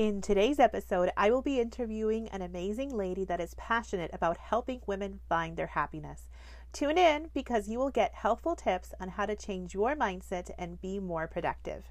In 0.00 0.22
today's 0.22 0.58
episode, 0.58 1.10
I 1.14 1.30
will 1.30 1.42
be 1.42 1.60
interviewing 1.60 2.26
an 2.28 2.40
amazing 2.40 2.88
lady 2.96 3.26
that 3.26 3.38
is 3.38 3.52
passionate 3.58 4.10
about 4.14 4.38
helping 4.38 4.80
women 4.86 5.20
find 5.28 5.58
their 5.58 5.66
happiness. 5.66 6.30
Tune 6.72 6.96
in 6.96 7.28
because 7.34 7.68
you 7.68 7.78
will 7.78 7.90
get 7.90 8.14
helpful 8.14 8.56
tips 8.56 8.94
on 8.98 9.08
how 9.10 9.26
to 9.26 9.36
change 9.36 9.74
your 9.74 9.94
mindset 9.94 10.52
and 10.58 10.80
be 10.80 11.00
more 11.00 11.26
productive. 11.28 11.84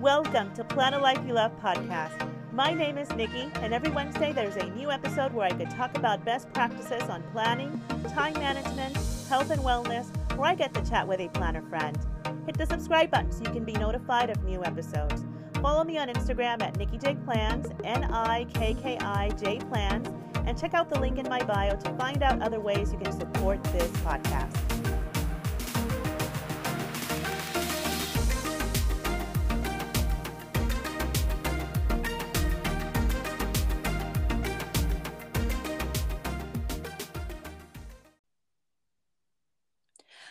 Welcome 0.00 0.52
to 0.54 0.64
Plan 0.64 0.94
a 0.94 0.98
Life 0.98 1.20
You 1.24 1.34
Love 1.34 1.52
podcast. 1.60 2.28
My 2.52 2.74
name 2.74 2.98
is 2.98 3.08
Nikki, 3.12 3.48
and 3.60 3.72
every 3.72 3.92
Wednesday 3.92 4.32
there's 4.32 4.56
a 4.56 4.68
new 4.70 4.90
episode 4.90 5.32
where 5.32 5.46
I 5.46 5.52
could 5.52 5.70
talk 5.70 5.96
about 5.96 6.24
best 6.24 6.52
practices 6.52 7.04
on 7.04 7.22
planning, 7.30 7.80
time 8.08 8.34
management, 8.34 8.96
health 9.28 9.50
and 9.50 9.62
wellness, 9.62 10.08
or 10.36 10.46
I 10.46 10.56
get 10.56 10.74
to 10.74 10.84
chat 10.84 11.06
with 11.06 11.20
a 11.20 11.28
planner 11.28 11.62
friend. 11.62 11.96
Hit 12.44 12.58
the 12.58 12.66
subscribe 12.66 13.12
button 13.12 13.30
so 13.30 13.44
you 13.44 13.52
can 13.52 13.64
be 13.64 13.74
notified 13.74 14.30
of 14.30 14.42
new 14.42 14.64
episodes. 14.64 15.22
Follow 15.62 15.84
me 15.84 15.96
on 15.96 16.08
Instagram 16.08 16.60
at 16.60 16.76
Nikki 16.76 16.98
J 16.98 17.14
Plans, 17.24 17.68
N 17.84 18.02
I 18.12 18.46
K 18.52 18.74
K 18.74 18.98
I 18.98 19.28
J 19.40 19.60
Plans, 19.60 20.08
and 20.44 20.58
check 20.58 20.74
out 20.74 20.90
the 20.90 20.98
link 20.98 21.18
in 21.18 21.28
my 21.28 21.40
bio 21.44 21.76
to 21.76 21.94
find 21.94 22.20
out 22.24 22.42
other 22.42 22.58
ways 22.58 22.92
you 22.92 22.98
can 22.98 23.12
support 23.12 23.62
this 23.62 23.88
podcast. 23.98 24.58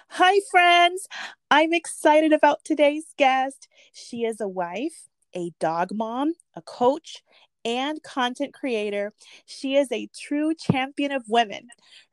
Hi, 0.10 0.42
friends. 0.52 1.08
I'm 1.50 1.72
excited 1.72 2.34
about 2.34 2.66
today's 2.66 3.14
guest. 3.18 3.70
She 3.94 4.26
is 4.26 4.42
a 4.42 4.48
wife, 4.48 5.08
a 5.36 5.52
dog 5.60 5.90
mom, 5.94 6.34
a 6.56 6.62
coach, 6.62 7.24
and 7.64 8.02
content 8.04 8.54
creator. 8.54 9.14
She 9.46 9.76
is 9.76 9.92
a 9.92 10.10
true 10.18 10.54
champion 10.56 11.12
of 11.12 11.24
women. 11.28 11.68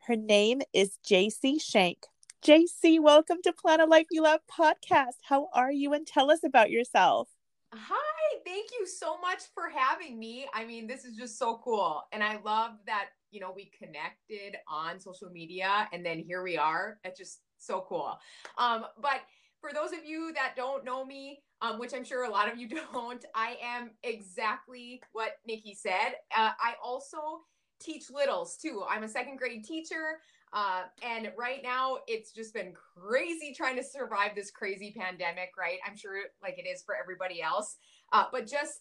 Her 0.06 0.16
name 0.16 0.60
is 0.72 0.98
Jacey 1.04 1.58
Schank. 1.58 2.04
Jacey, 2.42 2.98
welcome 2.98 3.38
to 3.42 3.52
Plan 3.52 3.80
a 3.80 3.86
Life 3.86 4.06
You 4.10 4.22
Love 4.22 4.40
podcast. 4.50 5.16
How 5.22 5.48
are 5.52 5.72
you? 5.72 5.92
And 5.92 6.06
tell 6.06 6.30
us 6.30 6.44
about 6.44 6.70
yourself. 6.70 7.28
Hi, 7.74 8.38
thank 8.46 8.70
you 8.78 8.86
so 8.86 9.18
much 9.20 9.42
for 9.54 9.68
having 9.68 10.18
me. 10.18 10.46
I 10.54 10.64
mean, 10.64 10.86
this 10.86 11.04
is 11.04 11.16
just 11.16 11.38
so 11.38 11.60
cool. 11.62 12.04
And 12.12 12.22
I 12.22 12.38
love 12.42 12.72
that, 12.86 13.08
you 13.30 13.40
know, 13.40 13.52
we 13.54 13.70
connected 13.76 14.56
on 14.66 14.98
social 14.98 15.28
media 15.30 15.88
and 15.92 16.04
then 16.04 16.18
here 16.18 16.42
we 16.42 16.56
are. 16.56 16.98
It's 17.04 17.18
just 17.18 17.40
so 17.58 17.84
cool. 17.88 18.18
Um, 18.56 18.86
but 19.02 19.20
for 19.60 19.72
those 19.72 19.92
of 19.92 20.04
you 20.04 20.32
that 20.34 20.54
don't 20.56 20.84
know 20.84 21.04
me, 21.04 21.40
um, 21.60 21.78
which 21.78 21.92
I'm 21.94 22.04
sure 22.04 22.24
a 22.24 22.30
lot 22.30 22.50
of 22.50 22.58
you 22.58 22.68
don't, 22.92 23.24
I 23.34 23.56
am 23.62 23.90
exactly 24.02 25.02
what 25.12 25.32
Nikki 25.46 25.74
said. 25.74 26.14
Uh, 26.36 26.50
I 26.60 26.74
also 26.82 27.42
teach 27.80 28.10
littles 28.10 28.56
too. 28.56 28.82
I'm 28.88 29.04
a 29.04 29.08
second 29.08 29.38
grade 29.38 29.64
teacher. 29.64 30.18
Uh, 30.52 30.82
and 31.02 31.30
right 31.36 31.60
now 31.62 31.98
it's 32.06 32.32
just 32.32 32.54
been 32.54 32.72
crazy 32.72 33.52
trying 33.54 33.76
to 33.76 33.82
survive 33.82 34.34
this 34.34 34.50
crazy 34.50 34.94
pandemic, 34.98 35.50
right? 35.58 35.78
I'm 35.86 35.96
sure 35.96 36.22
like 36.42 36.58
it 36.58 36.66
is 36.66 36.82
for 36.82 36.96
everybody 36.96 37.42
else. 37.42 37.76
Uh, 38.12 38.24
but 38.32 38.46
just, 38.46 38.80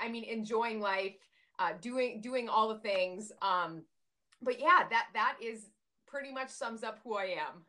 I 0.00 0.08
mean, 0.08 0.24
enjoying 0.24 0.80
life, 0.80 1.16
uh, 1.58 1.72
doing, 1.80 2.20
doing 2.20 2.48
all 2.48 2.68
the 2.68 2.80
things. 2.80 3.30
Um, 3.42 3.82
but 4.40 4.58
yeah, 4.58 4.84
that, 4.90 5.08
that 5.14 5.36
is 5.42 5.66
pretty 6.06 6.32
much 6.32 6.50
sums 6.50 6.82
up 6.82 6.98
who 7.04 7.14
I 7.14 7.24
am. 7.24 7.64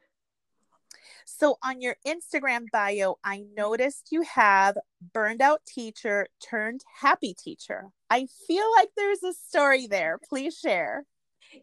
So 1.25 1.57
on 1.63 1.81
your 1.81 1.95
Instagram 2.05 2.65
bio, 2.71 3.15
I 3.23 3.43
noticed 3.55 4.09
you 4.11 4.21
have 4.23 4.77
burned 5.13 5.41
out 5.41 5.61
teacher 5.65 6.27
turned 6.41 6.81
happy 7.01 7.33
teacher. 7.33 7.85
I 8.09 8.27
feel 8.47 8.65
like 8.75 8.89
there's 8.95 9.23
a 9.23 9.33
story 9.33 9.87
there. 9.87 10.19
Please 10.29 10.57
share. 10.57 11.05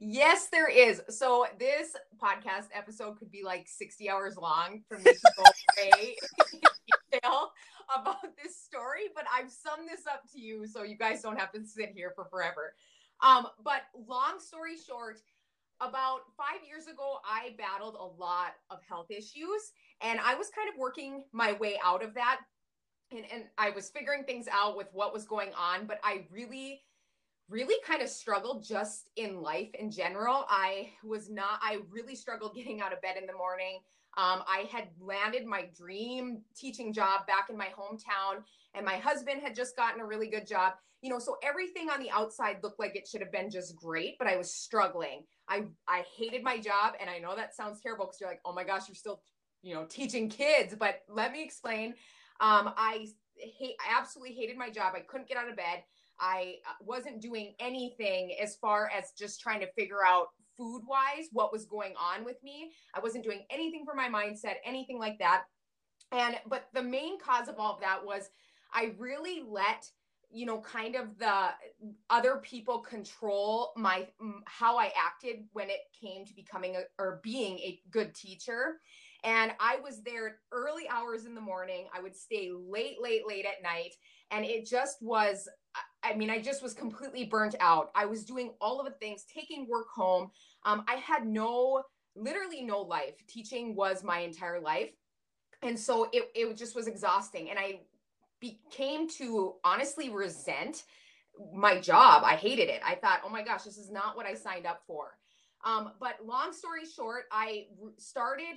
Yes, 0.01 0.49
there 0.53 0.69
is. 0.69 1.03
So 1.09 1.47
this 1.59 1.97
podcast 2.23 2.69
episode 2.73 3.19
could 3.19 3.31
be 3.31 3.43
like 3.43 3.67
60 3.67 4.09
hours 4.09 4.37
long 4.37 4.83
for 4.89 4.99
me 4.99 5.05
to 5.05 5.33
go 5.37 5.45
away 5.83 6.17
detail 7.11 7.53
about 7.95 8.23
this 8.43 8.56
story, 8.56 9.09
but 9.15 9.25
I've 9.34 9.50
summed 9.50 9.89
this 9.89 10.06
up 10.06 10.23
to 10.33 10.41
you 10.41 10.67
so 10.67 10.83
you 10.83 10.97
guys 10.97 11.23
don't 11.23 11.39
have 11.39 11.53
to 11.53 11.65
sit 11.65 11.91
here 11.95 12.12
for 12.15 12.25
forever. 12.27 12.75
Um, 13.23 13.47
but 13.62 13.83
long 14.09 14.39
story 14.39 14.77
short, 14.77 15.19
about 15.81 16.21
five 16.37 16.67
years 16.67 16.87
ago, 16.87 17.19
I 17.25 17.55
battled 17.57 17.95
a 17.95 18.21
lot 18.21 18.55
of 18.71 18.79
health 18.89 19.11
issues 19.11 19.73
and 20.01 20.21
I 20.21 20.35
was 20.35 20.49
kind 20.55 20.69
of 20.69 20.79
working 20.79 21.25
my 21.33 21.53
way 21.53 21.79
out 21.85 22.05
of 22.05 22.15
that. 22.15 22.41
And, 23.11 23.25
and 23.33 23.45
I 23.59 23.71
was 23.71 23.91
figuring 23.91 24.25
things 24.25 24.47
out 24.51 24.77
with 24.77 24.89
what 24.93 25.13
was 25.13 25.25
going 25.25 25.51
on, 25.59 25.87
but 25.87 25.99
I 26.05 26.27
really, 26.31 26.83
really 27.49 27.77
kind 27.85 28.03
of 28.03 28.09
struggled 28.09 28.65
just 28.65 29.09
in 29.17 29.43
life 29.43 29.71
in 29.75 29.91
general. 29.91 30.45
I 30.49 30.91
was 31.03 31.29
not, 31.29 31.59
I 31.63 31.81
really 31.91 32.15
struggled 32.15 32.55
getting 32.57 32.81
out 32.81 32.93
of 32.93 33.03
bed 33.03 33.17
in 33.21 33.27
the 33.27 33.33
morning. 33.33 33.81
Um, 34.16 34.43
I 34.47 34.69
had 34.71 34.88
landed 35.00 35.47
my 35.47 35.69
dream 35.76 36.43
teaching 36.56 36.93
job 36.93 37.26
back 37.26 37.48
in 37.48 37.56
my 37.56 37.69
hometown, 37.78 38.43
and 38.75 38.84
my 38.84 38.97
husband 38.97 39.41
had 39.43 39.54
just 39.54 39.76
gotten 39.76 40.00
a 40.00 40.06
really 40.06 40.28
good 40.28 40.47
job. 40.47 40.75
You 41.00 41.10
know, 41.10 41.19
so 41.19 41.37
everything 41.43 41.88
on 41.88 42.00
the 42.00 42.10
outside 42.10 42.59
looked 42.62 42.78
like 42.78 42.94
it 42.97 43.09
should 43.09 43.22
have 43.22 43.32
been 43.32 43.50
just 43.50 43.75
great, 43.76 44.16
but 44.19 44.26
I 44.26 44.37
was 44.37 44.53
struggling. 44.53 45.25
I 45.49 45.65
I 45.88 46.04
hated 46.16 46.43
my 46.43 46.59
job, 46.59 46.94
and 47.00 47.09
I 47.09 47.19
know 47.19 47.37
that 47.37 47.54
sounds 47.54 47.81
terrible 47.81 48.06
because 48.06 48.20
you're 48.20 48.28
like, 48.28 48.41
oh 48.44 48.53
my 48.53 48.65
gosh, 48.65 48.88
you're 48.88 48.94
still, 48.94 49.22
you 49.62 49.75
know, 49.75 49.87
teaching 49.88 50.28
kids. 50.28 50.75
But 50.78 51.03
let 51.09 51.32
me 51.32 51.43
explain. 51.43 51.94
Um, 52.41 52.72
I 52.76 53.06
hate, 53.37 53.76
I 53.81 53.99
absolutely 53.99 54.34
hated 54.34 54.56
my 54.56 54.70
job. 54.70 54.94
I 54.97 55.00
couldn't 55.00 55.28
get 55.28 55.37
out 55.37 55.49
of 55.49 55.56
bed. 55.56 55.84
I 56.19 56.56
uh, 56.69 56.72
wasn't 56.81 57.22
doing 57.22 57.54
anything 57.59 58.37
as 58.41 58.56
far 58.56 58.91
as 58.97 59.12
just 59.19 59.41
trying 59.41 59.60
to 59.60 59.72
figure 59.72 60.04
out 60.04 60.28
food 60.60 60.82
wise 60.87 61.28
what 61.32 61.53
was 61.53 61.65
going 61.65 61.94
on 61.97 62.22
with 62.22 62.37
me. 62.43 62.72
I 62.94 63.00
wasn't 63.00 63.25
doing 63.25 63.44
anything 63.48 63.87
for 63.87 63.94
my 63.94 64.09
mindset, 64.09 64.56
anything 64.65 64.98
like 64.98 65.19
that. 65.21 65.44
And 66.12 66.37
but 66.47 66.69
the 66.75 66.82
main 66.82 67.19
cause 67.19 67.48
of 67.48 67.54
all 67.59 67.75
of 67.75 67.81
that 67.81 68.04
was 68.04 68.28
I 68.75 68.93
really 68.99 69.43
let 69.49 69.91
you 70.32 70.47
know 70.47 70.60
kind 70.60 70.94
of 70.94 71.19
the 71.19 71.49
other 72.09 72.37
people 72.37 72.78
control 72.78 73.72
my 73.76 74.06
how 74.44 74.78
I 74.78 74.93
acted 74.97 75.44
when 75.53 75.70
it 75.70 75.81
came 76.00 76.25
to 76.26 76.34
becoming 76.34 76.76
a, 76.76 76.82
or 77.03 77.20
being 77.22 77.59
a 77.59 77.81
good 77.91 78.15
teacher. 78.15 78.81
And 79.25 79.53
I 79.60 79.78
was 79.82 80.03
there 80.03 80.37
early 80.53 80.88
hours 80.88 81.25
in 81.26 81.34
the 81.34 81.41
morning. 81.41 81.87
I 81.94 82.00
would 82.00 82.16
stay 82.16 82.50
late, 82.53 82.97
late, 83.03 83.22
late 83.26 83.44
at 83.44 83.62
night. 83.62 83.94
And 84.31 84.45
it 84.45 84.67
just 84.67 85.03
was 85.03 85.49
I 86.03 86.15
mean, 86.15 86.31
I 86.31 86.41
just 86.41 86.63
was 86.63 86.73
completely 86.73 87.25
burnt 87.25 87.55
out. 87.61 87.91
I 87.95 88.07
was 88.07 88.25
doing 88.25 88.53
all 88.61 88.81
of 88.81 88.87
the 88.87 88.93
things, 88.93 89.25
taking 89.33 89.69
work 89.69 89.89
home. 89.95 90.31
Um, 90.65 90.85
I 90.89 90.95
had 90.95 91.27
no, 91.27 91.83
literally 92.17 92.63
no 92.63 92.81
life. 92.81 93.15
Teaching 93.27 93.75
was 93.75 94.03
my 94.03 94.21
entire 94.21 94.61
life. 94.61 94.91
And 95.63 95.79
so 95.79 96.09
it, 96.13 96.31
it 96.35 96.57
just 96.57 96.75
was 96.75 96.87
exhausting. 96.87 97.51
And 97.51 97.59
I 97.59 97.81
became 98.41 99.09
to 99.19 99.57
honestly 99.63 100.09
resent 100.09 100.85
my 101.53 101.79
job. 101.79 102.23
I 102.25 102.35
hated 102.35 102.69
it. 102.69 102.81
I 102.85 102.95
thought, 102.95 103.21
oh 103.25 103.29
my 103.29 103.43
gosh, 103.43 103.65
this 103.65 103.77
is 103.77 103.91
not 103.91 104.17
what 104.17 104.27
I 104.27 104.35
signed 104.35 104.67
up 104.67 104.81
for. 104.87 105.19
Um, 105.65 105.93
but 106.01 106.15
long 106.25 106.53
story 106.53 106.87
short, 106.87 107.25
I 107.31 107.67
started 107.99 108.57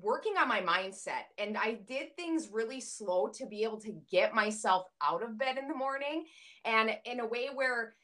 working 0.00 0.34
on 0.36 0.48
my 0.48 0.60
mindset 0.60 1.24
and 1.38 1.56
I 1.56 1.78
did 1.86 2.14
things 2.16 2.48
really 2.52 2.80
slow 2.80 3.28
to 3.34 3.46
be 3.46 3.64
able 3.64 3.80
to 3.80 3.94
get 4.10 4.34
myself 4.34 4.86
out 5.02 5.22
of 5.22 5.38
bed 5.38 5.58
in 5.58 5.68
the 5.68 5.74
morning 5.74 6.24
and 6.64 6.96
in 7.04 7.20
a 7.20 7.26
way 7.26 7.48
where 7.54 7.94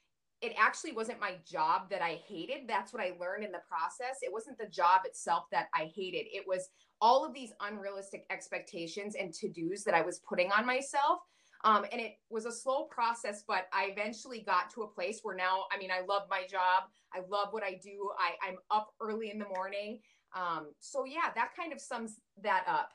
it 0.42 0.52
actually 0.58 0.92
wasn't 0.92 1.20
my 1.20 1.34
job 1.50 1.88
that 1.90 2.02
I 2.02 2.20
hated. 2.28 2.68
That's 2.68 2.92
what 2.92 3.02
I 3.02 3.12
learned 3.18 3.44
in 3.44 3.52
the 3.52 3.62
process. 3.68 4.18
It 4.20 4.32
wasn't 4.32 4.58
the 4.58 4.68
job 4.68 5.02
itself 5.04 5.44
that 5.50 5.68
I 5.74 5.90
hated. 5.94 6.26
It 6.30 6.44
was 6.46 6.68
all 7.00 7.24
of 7.24 7.32
these 7.32 7.52
unrealistic 7.60 8.26
expectations 8.30 9.14
and 9.18 9.32
to-dos 9.32 9.82
that 9.84 9.94
I 9.94 10.02
was 10.02 10.20
putting 10.20 10.50
on 10.52 10.66
myself. 10.66 11.20
Um, 11.64 11.84
and 11.90 12.00
it 12.00 12.12
was 12.28 12.44
a 12.44 12.52
slow 12.52 12.84
process, 12.84 13.44
but 13.48 13.66
I 13.72 13.86
eventually 13.86 14.40
got 14.40 14.70
to 14.74 14.82
a 14.82 14.88
place 14.88 15.20
where 15.22 15.34
now, 15.34 15.64
I 15.72 15.78
mean, 15.78 15.90
I 15.90 16.04
love 16.06 16.22
my 16.30 16.42
job. 16.48 16.84
I 17.14 17.20
love 17.28 17.48
what 17.52 17.64
I 17.64 17.80
do. 17.82 18.10
I, 18.18 18.48
I'm 18.48 18.56
up 18.70 18.92
early 19.00 19.30
in 19.30 19.38
the 19.38 19.48
morning. 19.48 20.00
Um, 20.36 20.72
so 20.80 21.04
yeah, 21.04 21.30
that 21.34 21.50
kind 21.56 21.72
of 21.72 21.80
sums 21.80 22.20
that 22.42 22.64
up. 22.68 22.90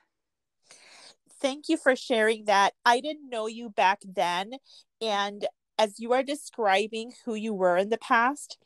Thank 1.41 1.69
you 1.69 1.77
for 1.77 1.95
sharing 1.95 2.45
that. 2.45 2.73
I 2.85 2.99
didn't 2.99 3.29
know 3.29 3.47
you 3.47 3.69
back 3.69 3.99
then. 4.05 4.51
And 5.01 5.47
as 5.79 5.99
you 5.99 6.13
are 6.13 6.21
describing 6.21 7.13
who 7.25 7.33
you 7.33 7.53
were 7.53 7.77
in 7.77 7.89
the 7.89 7.97
past, 7.97 8.59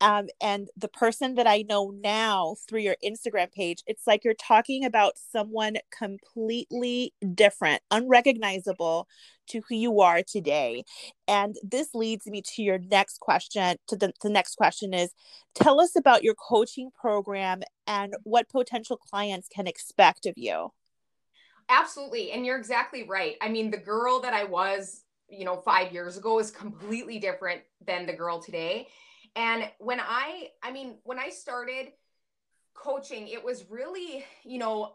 um, 0.00 0.28
and 0.40 0.68
the 0.76 0.88
person 0.88 1.34
that 1.34 1.46
I 1.46 1.64
know 1.68 1.92
now 2.02 2.56
through 2.68 2.80
your 2.80 2.96
Instagram 3.04 3.52
page, 3.52 3.82
it's 3.86 4.06
like 4.06 4.24
you're 4.24 4.34
talking 4.34 4.84
about 4.84 5.14
someone 5.32 5.76
completely 5.96 7.12
different, 7.34 7.82
unrecognizable 7.90 9.08
to 9.48 9.62
who 9.68 9.74
you 9.74 10.00
are 10.00 10.22
today. 10.22 10.84
And 11.26 11.56
this 11.62 11.94
leads 11.94 12.26
me 12.26 12.42
to 12.54 12.62
your 12.62 12.78
next 12.78 13.18
question. 13.20 13.76
To 13.88 13.96
the, 13.96 14.12
the 14.22 14.30
next 14.30 14.54
question 14.56 14.94
is 14.94 15.10
tell 15.54 15.80
us 15.80 15.96
about 15.96 16.22
your 16.22 16.34
coaching 16.34 16.90
program 17.00 17.62
and 17.88 18.14
what 18.22 18.48
potential 18.48 18.96
clients 18.96 19.48
can 19.48 19.66
expect 19.66 20.26
of 20.26 20.34
you. 20.36 20.72
Absolutely. 21.68 22.30
And 22.30 22.46
you're 22.46 22.56
exactly 22.56 23.02
right. 23.02 23.34
I 23.42 23.48
mean, 23.48 23.70
the 23.70 23.78
girl 23.78 24.20
that 24.20 24.32
I 24.32 24.44
was 24.44 25.02
you 25.28 25.44
know, 25.44 25.56
five 25.56 25.92
years 25.92 26.16
ago 26.16 26.38
is 26.38 26.50
completely 26.50 27.18
different 27.18 27.62
than 27.86 28.06
the 28.06 28.12
girl 28.12 28.40
today. 28.40 28.88
And 29.36 29.70
when 29.78 30.00
I, 30.00 30.48
I 30.62 30.72
mean, 30.72 30.96
when 31.04 31.18
I 31.18 31.28
started 31.28 31.92
coaching, 32.74 33.28
it 33.28 33.44
was 33.44 33.66
really, 33.68 34.24
you 34.44 34.58
know, 34.58 34.94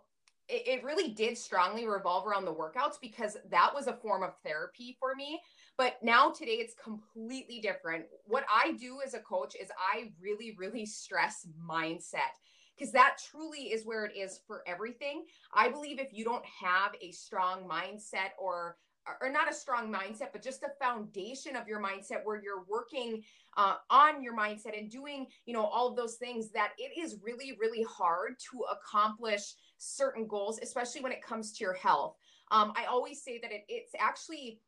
it, 0.50 0.68
it 0.68 0.84
really 0.84 1.10
did 1.10 1.38
strongly 1.38 1.88
revolve 1.88 2.28
around 2.28 2.45
the 2.45 2.54
workouts 2.54 2.95
because 3.00 3.38
that 3.51 3.74
was 3.74 3.88
a 3.88 3.94
form 3.94 4.24
of 4.24 4.34
therapy 4.44 4.98
for 5.00 5.16
me. 5.16 5.40
But 5.78 5.98
now 6.04 6.31
today 6.31 6.54
it's 6.54 6.74
completely 6.74 7.60
different. 7.60 8.06
What 8.25 8.45
I 8.54 8.74
do 8.74 9.00
as 9.06 9.13
a 9.13 9.19
coach 9.19 9.56
is 9.60 9.69
I 9.78 10.12
really, 10.19 10.56
really 10.57 10.86
stress 10.86 11.48
mindset 11.68 12.40
because 12.77 12.91
that 12.93 13.17
truly 13.31 13.71
is 13.71 13.85
where 13.85 14.05
it 14.05 14.15
is 14.15 14.41
for 14.47 14.63
everything. 14.67 15.25
I 15.53 15.69
believe 15.69 15.99
if 15.99 16.13
you 16.13 16.23
don't 16.23 16.45
have 16.45 16.91
a 17.01 17.11
strong 17.11 17.67
mindset 17.69 18.31
or 18.39 18.77
or 19.21 19.29
not 19.29 19.51
a 19.51 19.53
strong 19.53 19.91
mindset, 19.91 20.31
but 20.31 20.41
just 20.41 20.63
a 20.63 20.69
foundation 20.81 21.55
of 21.55 21.67
your 21.67 21.81
mindset 21.81 22.23
where 22.23 22.41
you're 22.41 22.63
working 22.69 23.21
uh, 23.57 23.75
on 23.89 24.23
your 24.23 24.35
mindset 24.35 24.77
and 24.77 24.89
doing, 24.89 25.27
you 25.45 25.53
know, 25.53 25.65
all 25.65 25.89
of 25.89 25.97
those 25.97 26.15
things 26.15 26.51
that 26.51 26.71
it 26.77 26.97
is 26.97 27.17
really, 27.21 27.57
really 27.59 27.83
hard 27.83 28.35
to 28.39 28.63
accomplish 28.71 29.55
certain 29.77 30.25
goals, 30.27 30.59
especially 30.61 31.01
when 31.01 31.11
it 31.11 31.21
comes 31.21 31.51
to 31.51 31.63
your 31.63 31.73
health. 31.73 32.15
Um, 32.51 32.71
I 32.75 32.85
always 32.85 33.21
say 33.21 33.39
that 33.41 33.51
it, 33.51 33.65
it's 33.67 33.91
actually, 33.99 34.61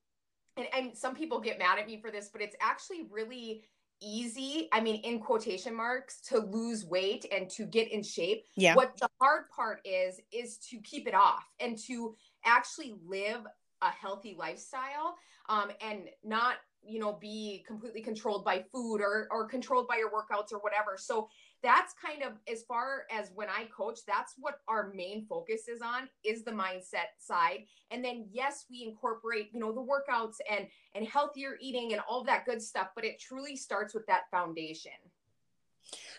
and, 0.58 0.68
and 0.74 0.98
some 0.98 1.16
people 1.16 1.40
get 1.40 1.60
mad 1.60 1.80
at 1.80 1.88
me 1.88 2.02
for 2.02 2.12
this, 2.12 2.30
but 2.32 2.42
it's 2.42 2.56
actually 2.60 3.08
really 3.10 3.64
easy 4.02 4.68
i 4.72 4.80
mean 4.80 5.02
in 5.04 5.20
quotation 5.20 5.74
marks 5.74 6.22
to 6.22 6.40
lose 6.40 6.86
weight 6.86 7.26
and 7.32 7.50
to 7.50 7.66
get 7.66 7.92
in 7.92 8.04
shape. 8.04 8.46
Yeah. 8.56 8.76
What 8.76 8.98
the 8.98 9.10
hard 9.20 9.50
part 9.50 9.80
is 9.86 10.20
is 10.32 10.58
to 10.70 10.80
keep 10.80 11.08
it 11.08 11.14
off 11.14 11.44
and 11.60 11.78
to 11.88 12.16
actually 12.44 12.96
live 13.06 13.42
a 13.82 13.90
healthy 13.90 14.36
lifestyle 14.38 15.16
um, 15.50 15.72
and 15.82 16.10
not 16.24 16.56
you 16.84 17.00
know 17.00 17.14
be 17.14 17.64
completely 17.68 18.02
controlled 18.02 18.46
by 18.46 18.64
food 18.72 18.98
or 19.02 19.28
or 19.32 19.48
controlled 19.48 19.88
by 19.88 19.98
your 19.98 20.10
workouts 20.10 20.52
or 20.52 20.60
whatever. 20.60 20.98
So 20.98 21.30
that's 21.66 21.96
kind 22.00 22.22
of 22.22 22.34
as 22.52 22.64
far 22.64 23.06
as 23.12 23.32
when 23.34 23.48
i 23.50 23.66
coach 23.76 24.00
that's 24.08 24.36
what 24.38 24.60
our 24.68 24.92
main 24.94 25.26
focus 25.28 25.68
is 25.68 25.82
on 25.82 26.08
is 26.24 26.44
the 26.44 26.52
mindset 26.52 27.18
side 27.18 27.66
and 27.90 28.06
then 28.06 28.28
yes 28.32 28.66
we 28.70 28.84
incorporate 28.88 29.50
you 29.52 29.60
know 29.60 29.74
the 29.74 29.82
workouts 29.82 30.36
and 30.50 30.68
and 30.94 31.08
healthier 31.08 31.58
eating 31.60 31.92
and 31.94 32.02
all 32.08 32.24
that 32.24 32.46
good 32.46 32.62
stuff 32.62 32.90
but 32.96 33.04
it 33.04 33.20
truly 33.20 33.56
starts 33.56 33.96
with 33.96 34.06
that 34.06 34.24
foundation 34.30 34.92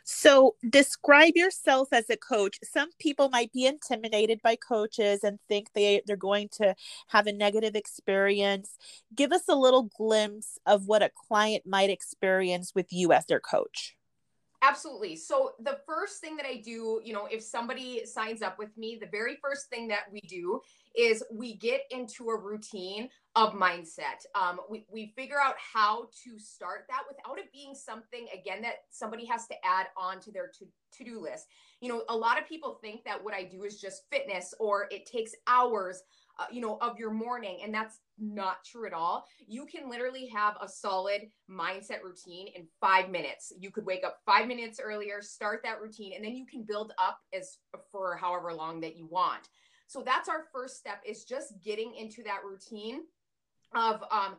so, 0.04 0.54
describe 0.70 1.32
yourself 1.34 1.88
as 1.92 2.08
a 2.10 2.16
coach. 2.16 2.60
Some 2.62 2.90
people 3.00 3.28
might 3.28 3.52
be 3.52 3.66
intimidated 3.66 4.40
by 4.40 4.54
coaches 4.54 5.24
and 5.24 5.40
think 5.48 5.72
they, 5.72 6.00
they're 6.06 6.16
going 6.16 6.48
to 6.58 6.76
have 7.08 7.26
a 7.26 7.32
negative 7.32 7.74
experience. 7.74 8.78
Give 9.16 9.32
us 9.32 9.48
a 9.48 9.56
little 9.56 9.90
glimpse 9.96 10.60
of 10.64 10.86
what 10.86 11.02
a 11.02 11.10
client 11.26 11.64
might 11.66 11.90
experience 11.90 12.72
with 12.72 12.92
you 12.92 13.12
as 13.12 13.26
their 13.26 13.40
coach. 13.40 13.95
Absolutely. 14.62 15.16
So 15.16 15.52
the 15.60 15.78
first 15.86 16.20
thing 16.20 16.36
that 16.36 16.46
I 16.46 16.56
do, 16.64 17.00
you 17.04 17.12
know, 17.12 17.26
if 17.30 17.42
somebody 17.42 18.04
signs 18.06 18.42
up 18.42 18.58
with 18.58 18.76
me, 18.76 18.98
the 19.00 19.06
very 19.06 19.36
first 19.42 19.68
thing 19.68 19.86
that 19.88 20.04
we 20.10 20.20
do 20.20 20.60
is 20.96 21.22
we 21.30 21.56
get 21.56 21.82
into 21.90 22.30
a 22.30 22.36
routine 22.36 23.08
of 23.34 23.52
mindset. 23.52 24.24
Um, 24.34 24.60
we, 24.70 24.86
we 24.90 25.12
figure 25.14 25.40
out 25.40 25.56
how 25.58 26.08
to 26.24 26.38
start 26.38 26.86
that 26.88 27.02
without 27.06 27.38
it 27.38 27.52
being 27.52 27.74
something, 27.74 28.26
again, 28.32 28.62
that 28.62 28.76
somebody 28.90 29.26
has 29.26 29.46
to 29.48 29.54
add 29.62 29.88
on 29.96 30.20
to 30.20 30.32
their 30.32 30.50
to, 30.58 30.66
to-do 30.92 31.20
list. 31.20 31.46
You 31.82 31.90
know, 31.90 32.04
a 32.08 32.16
lot 32.16 32.40
of 32.40 32.48
people 32.48 32.78
think 32.80 33.04
that 33.04 33.22
what 33.22 33.34
I 33.34 33.44
do 33.44 33.64
is 33.64 33.78
just 33.78 34.04
fitness 34.10 34.54
or 34.58 34.88
it 34.90 35.04
takes 35.04 35.32
hours, 35.46 36.02
uh, 36.38 36.44
you 36.50 36.60
know, 36.60 36.78
of 36.80 36.98
your 36.98 37.10
morning. 37.10 37.60
And 37.64 37.72
that's 37.72 38.00
not 38.18 38.64
true 38.64 38.86
at 38.86 38.92
all. 38.92 39.26
You 39.46 39.66
can 39.66 39.88
literally 39.88 40.26
have 40.34 40.56
a 40.60 40.68
solid 40.68 41.22
mindset 41.50 42.02
routine 42.02 42.48
in 42.54 42.66
five 42.80 43.10
minutes. 43.10 43.52
You 43.58 43.70
could 43.70 43.86
wake 43.86 44.04
up 44.04 44.18
five 44.26 44.46
minutes 44.46 44.80
earlier, 44.82 45.22
start 45.22 45.60
that 45.64 45.80
routine, 45.80 46.12
and 46.14 46.24
then 46.24 46.34
you 46.34 46.46
can 46.46 46.62
build 46.62 46.92
up 46.98 47.20
as 47.32 47.58
for 47.90 48.16
however 48.16 48.52
long 48.52 48.80
that 48.80 48.96
you 48.96 49.06
want. 49.06 49.48
So 49.86 50.02
that's 50.04 50.28
our 50.28 50.44
first 50.52 50.78
step 50.78 51.00
is 51.06 51.24
just 51.24 51.54
getting 51.64 51.94
into 51.94 52.22
that 52.24 52.40
routine 52.44 53.02
of 53.74 54.02
um, 54.10 54.36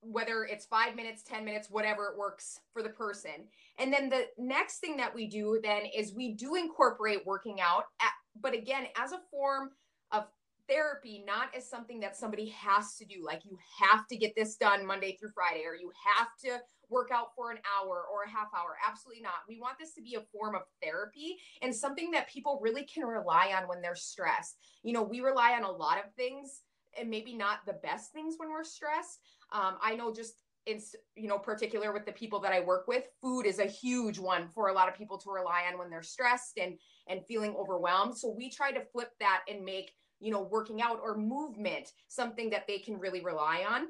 whether 0.00 0.44
it's 0.44 0.66
five 0.66 0.94
minutes, 0.94 1.22
10 1.22 1.44
minutes, 1.44 1.70
whatever 1.70 2.06
it 2.06 2.18
works 2.18 2.60
for 2.72 2.82
the 2.82 2.90
person. 2.90 3.48
And 3.78 3.92
then 3.92 4.08
the 4.08 4.26
next 4.38 4.78
thing 4.78 4.96
that 4.98 5.14
we 5.14 5.26
do 5.26 5.58
then 5.62 5.82
is 5.96 6.14
we 6.14 6.32
do 6.32 6.54
incorporate 6.54 7.24
working 7.24 7.60
out, 7.60 7.84
at, 8.00 8.12
but 8.40 8.54
again, 8.54 8.86
as 9.00 9.12
a 9.12 9.20
form 9.30 9.70
of 10.12 10.24
therapy, 10.68 11.24
not 11.26 11.48
as 11.56 11.68
something 11.68 12.00
that 12.00 12.16
somebody 12.16 12.48
has 12.48 12.96
to 12.96 13.04
do. 13.04 13.24
Like 13.24 13.44
you 13.44 13.58
have 13.80 14.06
to 14.08 14.16
get 14.16 14.34
this 14.36 14.56
done 14.56 14.86
Monday 14.86 15.16
through 15.18 15.30
Friday, 15.34 15.64
or 15.64 15.74
you 15.74 15.90
have 16.16 16.28
to 16.44 16.62
work 16.90 17.10
out 17.12 17.28
for 17.34 17.50
an 17.50 17.58
hour 17.76 18.04
or 18.12 18.22
a 18.24 18.30
half 18.30 18.48
hour. 18.56 18.76
Absolutely 18.86 19.22
not. 19.22 19.44
We 19.48 19.60
want 19.60 19.78
this 19.78 19.94
to 19.94 20.02
be 20.02 20.14
a 20.14 20.24
form 20.36 20.54
of 20.54 20.62
therapy 20.82 21.36
and 21.62 21.74
something 21.74 22.10
that 22.12 22.28
people 22.28 22.60
really 22.62 22.84
can 22.84 23.04
rely 23.04 23.52
on 23.56 23.68
when 23.68 23.80
they're 23.80 23.96
stressed. 23.96 24.56
You 24.82 24.92
know, 24.92 25.02
we 25.02 25.20
rely 25.20 25.52
on 25.52 25.64
a 25.64 25.70
lot 25.70 25.98
of 25.98 26.12
things 26.14 26.62
and 26.98 27.10
maybe 27.10 27.34
not 27.34 27.58
the 27.66 27.74
best 27.74 28.12
things 28.12 28.34
when 28.38 28.50
we're 28.50 28.64
stressed. 28.64 29.20
Um, 29.52 29.74
I 29.82 29.96
know 29.96 30.12
just 30.12 30.34
in 30.66 30.80
you 31.14 31.28
know 31.28 31.38
particular 31.38 31.92
with 31.92 32.06
the 32.06 32.12
people 32.12 32.40
that 32.40 32.52
I 32.52 32.60
work 32.60 32.86
with, 32.88 33.04
food 33.20 33.42
is 33.42 33.58
a 33.58 33.66
huge 33.66 34.18
one 34.18 34.48
for 34.48 34.68
a 34.68 34.72
lot 34.72 34.88
of 34.88 34.94
people 34.94 35.18
to 35.18 35.30
rely 35.30 35.64
on 35.70 35.78
when 35.78 35.90
they're 35.90 36.02
stressed 36.02 36.58
and 36.58 36.78
and 37.08 37.24
feeling 37.26 37.54
overwhelmed. 37.56 38.16
So 38.16 38.30
we 38.30 38.50
try 38.50 38.72
to 38.72 38.84
flip 38.92 39.10
that 39.20 39.42
and 39.48 39.64
make 39.64 39.92
you 40.24 40.32
know 40.32 40.42
working 40.42 40.80
out 40.82 41.00
or 41.02 41.16
movement 41.16 41.92
something 42.08 42.50
that 42.50 42.66
they 42.66 42.78
can 42.78 42.98
really 42.98 43.20
rely 43.20 43.64
on. 43.68 43.88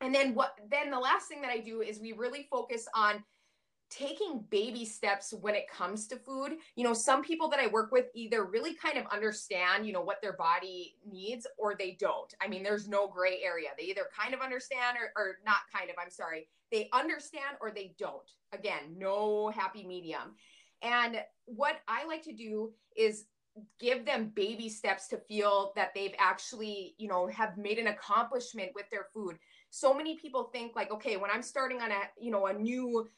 And 0.00 0.14
then 0.14 0.34
what 0.34 0.54
then 0.70 0.90
the 0.90 0.98
last 0.98 1.28
thing 1.28 1.40
that 1.42 1.50
I 1.50 1.58
do 1.58 1.82
is 1.82 2.00
we 2.00 2.12
really 2.12 2.48
focus 2.50 2.86
on 2.94 3.22
taking 3.90 4.44
baby 4.50 4.84
steps 4.84 5.34
when 5.40 5.54
it 5.54 5.68
comes 5.68 6.06
to 6.06 6.16
food. 6.16 6.52
You 6.76 6.84
know, 6.84 6.94
some 6.94 7.22
people 7.22 7.48
that 7.50 7.58
I 7.58 7.66
work 7.66 7.90
with 7.90 8.06
either 8.14 8.44
really 8.44 8.74
kind 8.74 8.96
of 8.96 9.04
understand, 9.12 9.84
you 9.84 9.92
know, 9.92 10.00
what 10.00 10.22
their 10.22 10.32
body 10.34 10.94
needs 11.04 11.46
or 11.58 11.74
they 11.74 11.96
don't. 11.98 12.32
I 12.40 12.46
mean, 12.46 12.62
there's 12.62 12.88
no 12.88 13.08
gray 13.08 13.40
area. 13.42 13.70
They 13.76 13.84
either 13.84 14.06
kind 14.16 14.32
of 14.32 14.40
understand 14.40 14.96
or, 14.96 15.20
or 15.20 15.38
not 15.44 15.58
kind 15.74 15.90
of, 15.90 15.96
I'm 16.00 16.10
sorry. 16.10 16.46
They 16.70 16.88
understand 16.92 17.56
or 17.60 17.72
they 17.72 17.94
don't. 17.98 18.30
Again, 18.52 18.94
no 18.96 19.48
happy 19.48 19.84
medium. 19.84 20.36
And 20.82 21.20
what 21.46 21.80
I 21.88 22.06
like 22.06 22.22
to 22.22 22.32
do 22.32 22.72
is 22.96 23.24
give 23.78 24.04
them 24.06 24.32
baby 24.34 24.68
steps 24.68 25.08
to 25.08 25.18
feel 25.28 25.72
that 25.76 25.90
they've 25.94 26.14
actually, 26.18 26.94
you 26.98 27.08
know, 27.08 27.26
have 27.28 27.56
made 27.56 27.78
an 27.78 27.88
accomplishment 27.88 28.70
with 28.74 28.86
their 28.90 29.06
food. 29.12 29.36
So 29.70 29.94
many 29.94 30.16
people 30.16 30.50
think 30.52 30.74
like, 30.76 30.90
okay, 30.90 31.16
when 31.16 31.30
I'm 31.30 31.42
starting 31.42 31.80
on 31.80 31.90
a, 31.90 32.00
you 32.20 32.30
know, 32.30 32.46
a 32.46 32.52
new 32.52 33.08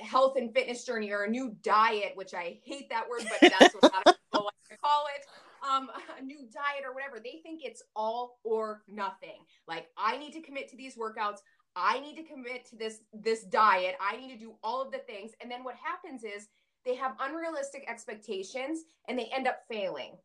health 0.00 0.36
and 0.36 0.52
fitness 0.54 0.84
journey 0.84 1.10
or 1.10 1.24
a 1.24 1.30
new 1.30 1.56
diet, 1.62 2.12
which 2.14 2.34
I 2.34 2.58
hate 2.64 2.88
that 2.90 3.08
word, 3.08 3.22
but 3.28 3.50
that's 3.58 3.74
what 3.74 3.84
a 3.84 3.94
lot 3.94 4.06
of 4.06 4.14
people 4.32 4.44
like 4.44 4.68
to 4.70 4.76
call 4.78 5.04
it. 5.16 5.26
Um, 5.68 5.90
a 6.18 6.22
new 6.22 6.48
diet 6.52 6.84
or 6.86 6.94
whatever. 6.94 7.18
They 7.18 7.40
think 7.42 7.60
it's 7.62 7.82
all 7.94 8.38
or 8.44 8.82
nothing. 8.88 9.44
Like 9.66 9.88
I 9.96 10.16
need 10.18 10.32
to 10.32 10.40
commit 10.40 10.68
to 10.70 10.76
these 10.76 10.96
workouts. 10.96 11.38
I 11.76 12.00
need 12.00 12.16
to 12.16 12.24
commit 12.24 12.66
to 12.70 12.76
this 12.76 13.00
this 13.12 13.44
diet. 13.44 13.94
I 14.00 14.16
need 14.16 14.32
to 14.32 14.38
do 14.38 14.54
all 14.62 14.82
of 14.82 14.90
the 14.90 14.98
things. 14.98 15.32
And 15.40 15.50
then 15.50 15.62
what 15.62 15.76
happens 15.76 16.24
is 16.24 16.48
they 16.84 16.94
have 16.94 17.16
unrealistic 17.20 17.84
expectations 17.88 18.80
and 19.08 19.18
they 19.18 19.30
end 19.34 19.46
up 19.46 19.60
failing. 19.70 20.16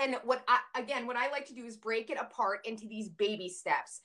And 0.00 0.16
what 0.24 0.44
I, 0.46 0.58
again, 0.78 1.06
what 1.06 1.16
I 1.16 1.30
like 1.30 1.46
to 1.46 1.54
do 1.54 1.64
is 1.64 1.76
break 1.76 2.10
it 2.10 2.18
apart 2.20 2.66
into 2.66 2.86
these 2.86 3.08
baby 3.08 3.48
steps. 3.48 4.00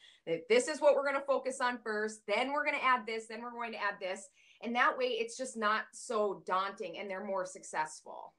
This 0.50 0.68
is 0.68 0.80
what 0.80 0.96
we're 0.96 1.04
going 1.04 1.20
to 1.20 1.26
focus 1.26 1.60
on 1.62 1.78
first. 1.84 2.22
Then 2.28 2.52
we're 2.52 2.66
going 2.66 2.78
to 2.78 2.84
add 2.84 3.06
this. 3.06 3.28
Then 3.28 3.42
we're 3.42 3.52
going 3.52 3.74
to 3.74 3.78
add 3.78 3.96
this. 4.00 4.30
And 4.62 4.76
that 4.76 4.98
way 4.98 5.06
it's 5.06 5.38
just 5.38 5.58
not 5.58 5.84
so 5.94 6.42
daunting 6.48 6.98
and 6.98 7.10
they're 7.10 7.26
more 7.26 7.46
successful. 7.46 8.34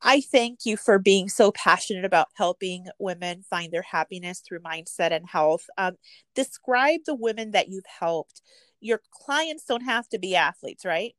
I 0.00 0.20
thank 0.20 0.60
you 0.64 0.76
for 0.76 0.98
being 0.98 1.28
so 1.28 1.52
passionate 1.52 2.04
about 2.04 2.28
helping 2.34 2.86
women 2.98 3.44
find 3.50 3.72
their 3.72 3.82
happiness 3.82 4.40
through 4.40 4.60
mindset 4.60 5.10
and 5.10 5.28
health. 5.28 5.66
Um, 5.76 5.96
describe 6.34 7.00
the 7.04 7.16
women 7.16 7.50
that 7.50 7.68
you've 7.68 7.84
helped. 8.00 8.40
Your 8.80 9.00
clients 9.10 9.64
don't 9.64 9.82
have 9.82 10.08
to 10.10 10.18
be 10.18 10.36
athletes, 10.36 10.84
right? 10.84 11.14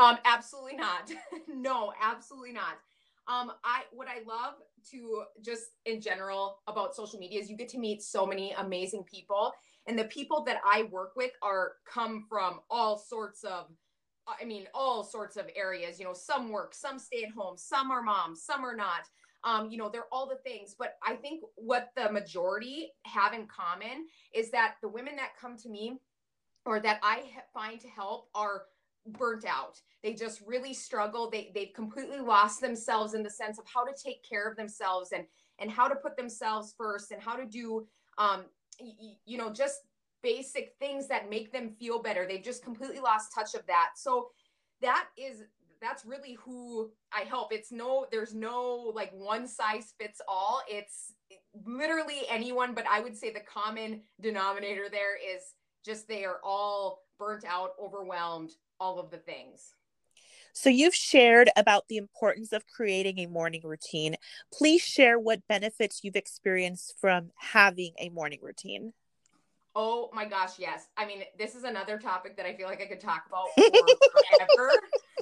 Um, 0.00 0.16
absolutely 0.24 0.76
not. 0.76 1.10
no, 1.48 1.92
absolutely 2.00 2.52
not. 2.52 2.78
Um, 3.28 3.52
I 3.62 3.82
what 3.92 4.08
I 4.08 4.26
love 4.26 4.54
to 4.90 5.24
just 5.44 5.64
in 5.84 6.00
general 6.00 6.60
about 6.66 6.96
social 6.96 7.18
media 7.18 7.38
is 7.38 7.50
you 7.50 7.56
get 7.56 7.68
to 7.70 7.78
meet 7.78 8.02
so 8.02 8.26
many 8.26 8.52
amazing 8.52 9.04
people, 9.04 9.52
and 9.86 9.98
the 9.98 10.04
people 10.04 10.42
that 10.44 10.56
I 10.64 10.84
work 10.84 11.12
with 11.16 11.32
are 11.42 11.72
come 11.86 12.24
from 12.28 12.60
all 12.70 12.96
sorts 12.96 13.44
of 13.44 13.66
I 14.40 14.44
mean, 14.44 14.66
all 14.74 15.04
sorts 15.04 15.36
of 15.36 15.46
areas. 15.54 15.98
You 15.98 16.06
know, 16.06 16.14
some 16.14 16.50
work, 16.50 16.74
some 16.74 16.98
stay 16.98 17.24
at 17.24 17.32
home, 17.32 17.56
some 17.58 17.90
are 17.90 18.02
moms, 18.02 18.42
some 18.42 18.64
are 18.64 18.76
not. 18.76 19.02
Um, 19.44 19.70
you 19.70 19.78
know, 19.78 19.90
they're 19.90 20.12
all 20.12 20.28
the 20.28 20.36
things. 20.36 20.74
But 20.78 20.96
I 21.06 21.14
think 21.14 21.42
what 21.56 21.90
the 21.96 22.10
majority 22.10 22.92
have 23.04 23.34
in 23.34 23.46
common 23.46 24.06
is 24.34 24.50
that 24.52 24.76
the 24.82 24.88
women 24.88 25.16
that 25.16 25.30
come 25.38 25.56
to 25.58 25.68
me 25.68 25.98
or 26.64 26.80
that 26.80 27.00
I 27.02 27.24
find 27.52 27.80
to 27.80 27.88
help 27.88 28.28
are 28.34 28.62
burnt 29.06 29.44
out. 29.44 29.80
They 30.02 30.14
just 30.14 30.40
really 30.46 30.74
struggle. 30.74 31.30
They 31.30 31.50
they've 31.54 31.72
completely 31.74 32.20
lost 32.20 32.60
themselves 32.60 33.14
in 33.14 33.22
the 33.22 33.30
sense 33.30 33.58
of 33.58 33.64
how 33.72 33.84
to 33.84 33.92
take 33.92 34.24
care 34.28 34.48
of 34.48 34.56
themselves 34.56 35.12
and 35.12 35.24
and 35.58 35.70
how 35.70 35.88
to 35.88 35.96
put 35.96 36.16
themselves 36.16 36.74
first 36.76 37.10
and 37.10 37.22
how 37.22 37.36
to 37.36 37.44
do 37.44 37.86
um 38.18 38.44
you 39.26 39.38
know, 39.38 39.52
just 39.52 39.80
basic 40.22 40.74
things 40.78 41.08
that 41.08 41.30
make 41.30 41.52
them 41.52 41.70
feel 41.78 42.02
better. 42.02 42.26
They've 42.26 42.42
just 42.42 42.64
completely 42.64 43.00
lost 43.00 43.34
touch 43.34 43.54
of 43.54 43.66
that. 43.66 43.90
So 43.96 44.30
that 44.80 45.06
is 45.16 45.42
that's 45.80 46.04
really 46.04 46.34
who 46.34 46.90
I 47.12 47.20
help. 47.20 47.52
It's 47.52 47.72
no 47.72 48.06
there's 48.10 48.34
no 48.34 48.92
like 48.94 49.12
one 49.12 49.46
size 49.48 49.94
fits 49.98 50.20
all. 50.28 50.62
It's 50.68 51.14
literally 51.64 52.22
anyone, 52.28 52.74
but 52.74 52.84
I 52.90 53.00
would 53.00 53.16
say 53.16 53.32
the 53.32 53.40
common 53.40 54.02
denominator 54.20 54.88
there 54.90 55.16
is 55.16 55.54
just 55.84 56.06
they 56.06 56.24
are 56.24 56.40
all 56.44 57.00
burnt 57.18 57.44
out, 57.44 57.70
overwhelmed, 57.82 58.50
all 58.80 58.98
of 58.98 59.10
the 59.10 59.18
things. 59.18 59.74
So, 60.52 60.68
you've 60.68 60.94
shared 60.94 61.48
about 61.56 61.84
the 61.88 61.96
importance 61.96 62.52
of 62.52 62.66
creating 62.66 63.18
a 63.20 63.26
morning 63.26 63.60
routine. 63.62 64.16
Please 64.52 64.82
share 64.82 65.18
what 65.18 65.46
benefits 65.48 66.00
you've 66.02 66.16
experienced 66.16 66.96
from 67.00 67.30
having 67.36 67.92
a 67.98 68.08
morning 68.08 68.40
routine. 68.42 68.92
Oh 69.76 70.10
my 70.12 70.24
gosh, 70.24 70.58
yes. 70.58 70.88
I 70.96 71.06
mean, 71.06 71.22
this 71.38 71.54
is 71.54 71.62
another 71.62 71.98
topic 71.98 72.36
that 72.36 72.46
I 72.46 72.56
feel 72.56 72.66
like 72.66 72.82
I 72.82 72.86
could 72.86 73.00
talk 73.00 73.26
about 73.28 73.46
forever. 73.56 74.70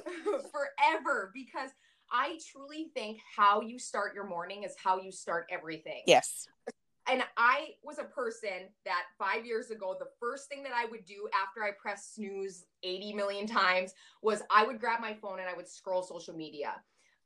forever 0.51 1.31
because 1.35 1.69
I 2.11 2.39
truly 2.51 2.89
think 2.95 3.19
how 3.35 3.61
you 3.61 3.77
start 3.77 4.15
your 4.15 4.25
morning 4.25 4.63
is 4.63 4.73
how 4.83 4.99
you 4.99 5.11
start 5.11 5.45
everything. 5.51 6.01
Yes 6.07 6.47
and 7.09 7.23
I 7.37 7.69
was 7.83 7.97
a 7.97 8.03
person 8.03 8.69
that 8.85 9.03
five 9.17 9.45
years 9.45 9.71
ago, 9.71 9.95
the 9.99 10.09
first 10.19 10.47
thing 10.47 10.63
that 10.63 10.73
I 10.75 10.85
would 10.85 11.05
do 11.05 11.27
after 11.41 11.63
I 11.63 11.71
pressed 11.71 12.15
snooze 12.15 12.65
80 12.83 13.13
million 13.13 13.47
times 13.47 13.93
was 14.21 14.43
I 14.51 14.63
would 14.65 14.79
grab 14.79 15.01
my 15.01 15.13
phone 15.13 15.39
and 15.39 15.49
I 15.49 15.55
would 15.55 15.67
scroll 15.67 16.03
social 16.03 16.35
media. 16.35 16.75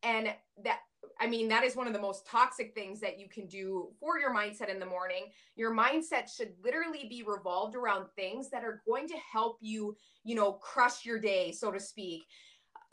And 0.03 0.33
that, 0.63 0.79
I 1.19 1.27
mean, 1.27 1.47
that 1.49 1.63
is 1.63 1.75
one 1.75 1.87
of 1.87 1.93
the 1.93 1.99
most 1.99 2.25
toxic 2.27 2.73
things 2.73 2.99
that 2.99 3.19
you 3.19 3.29
can 3.29 3.47
do 3.47 3.89
for 3.99 4.19
your 4.19 4.33
mindset 4.33 4.69
in 4.69 4.79
the 4.79 4.85
morning. 4.85 5.27
Your 5.55 5.73
mindset 5.73 6.33
should 6.33 6.53
literally 6.63 7.07
be 7.09 7.23
revolved 7.25 7.75
around 7.75 8.07
things 8.15 8.49
that 8.49 8.63
are 8.63 8.81
going 8.85 9.07
to 9.07 9.15
help 9.31 9.57
you, 9.61 9.95
you 10.23 10.35
know, 10.35 10.53
crush 10.53 11.05
your 11.05 11.19
day, 11.19 11.51
so 11.51 11.71
to 11.71 11.79
speak 11.79 12.23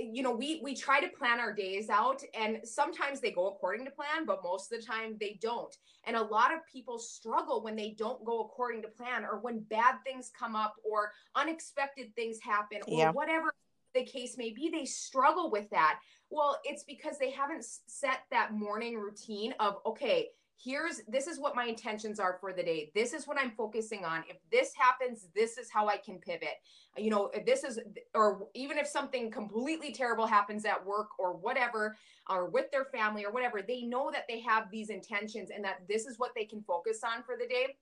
you 0.00 0.22
know 0.22 0.32
we 0.32 0.60
we 0.62 0.74
try 0.74 1.00
to 1.00 1.08
plan 1.08 1.40
our 1.40 1.52
days 1.52 1.90
out 1.90 2.22
and 2.34 2.58
sometimes 2.64 3.20
they 3.20 3.30
go 3.30 3.48
according 3.48 3.84
to 3.84 3.90
plan 3.90 4.24
but 4.26 4.42
most 4.42 4.72
of 4.72 4.80
the 4.80 4.86
time 4.86 5.16
they 5.20 5.38
don't 5.40 5.76
and 6.04 6.16
a 6.16 6.22
lot 6.22 6.52
of 6.52 6.60
people 6.70 6.98
struggle 6.98 7.62
when 7.62 7.76
they 7.76 7.94
don't 7.98 8.24
go 8.24 8.40
according 8.40 8.82
to 8.82 8.88
plan 8.88 9.24
or 9.24 9.38
when 9.40 9.60
bad 9.70 9.96
things 10.04 10.30
come 10.38 10.56
up 10.56 10.74
or 10.88 11.12
unexpected 11.36 12.14
things 12.14 12.38
happen 12.40 12.78
or 12.88 12.98
yeah. 12.98 13.10
whatever 13.10 13.52
the 13.94 14.04
case 14.04 14.36
may 14.38 14.50
be 14.50 14.70
they 14.70 14.84
struggle 14.84 15.50
with 15.50 15.68
that 15.70 15.98
well 16.30 16.58
it's 16.64 16.84
because 16.84 17.18
they 17.18 17.30
haven't 17.30 17.64
set 17.86 18.20
that 18.30 18.52
morning 18.52 18.96
routine 18.96 19.52
of 19.60 19.76
okay 19.84 20.28
here's 20.62 21.00
this 21.08 21.26
is 21.26 21.38
what 21.38 21.56
my 21.56 21.64
intentions 21.64 22.20
are 22.20 22.36
for 22.40 22.52
the 22.52 22.62
day. 22.62 22.90
This 22.94 23.12
is 23.12 23.26
what 23.26 23.38
i'm 23.38 23.52
focusing 23.52 24.04
on. 24.04 24.24
If 24.28 24.36
this 24.50 24.72
happens 24.76 25.28
this 25.34 25.58
is 25.58 25.70
how 25.70 25.88
i 25.88 25.96
can 25.96 26.18
pivot. 26.18 26.60
You 26.96 27.10
know 27.10 27.30
this 27.46 27.64
is 27.64 27.78
or 28.14 28.48
even 28.54 28.78
if 28.78 28.86
something 28.86 29.30
completely 29.30 29.92
terrible 29.92 30.26
happens 30.26 30.64
at 30.64 30.84
work 30.84 31.08
or 31.18 31.34
whatever 31.34 31.96
or 32.28 32.48
with 32.48 32.70
their 32.70 32.84
family 32.86 33.24
or 33.24 33.32
whatever 33.32 33.62
they 33.62 33.82
know 33.82 34.10
that 34.10 34.26
they 34.28 34.40
have 34.40 34.70
these 34.70 34.90
intentions 34.90 35.50
and 35.54 35.64
that 35.64 35.82
this 35.88 36.06
is 36.06 36.18
what 36.18 36.32
they 36.36 36.44
can 36.44 36.62
focus 36.62 37.00
on 37.04 37.22
for 37.22 37.36
the 37.38 37.46
day. 37.46 37.76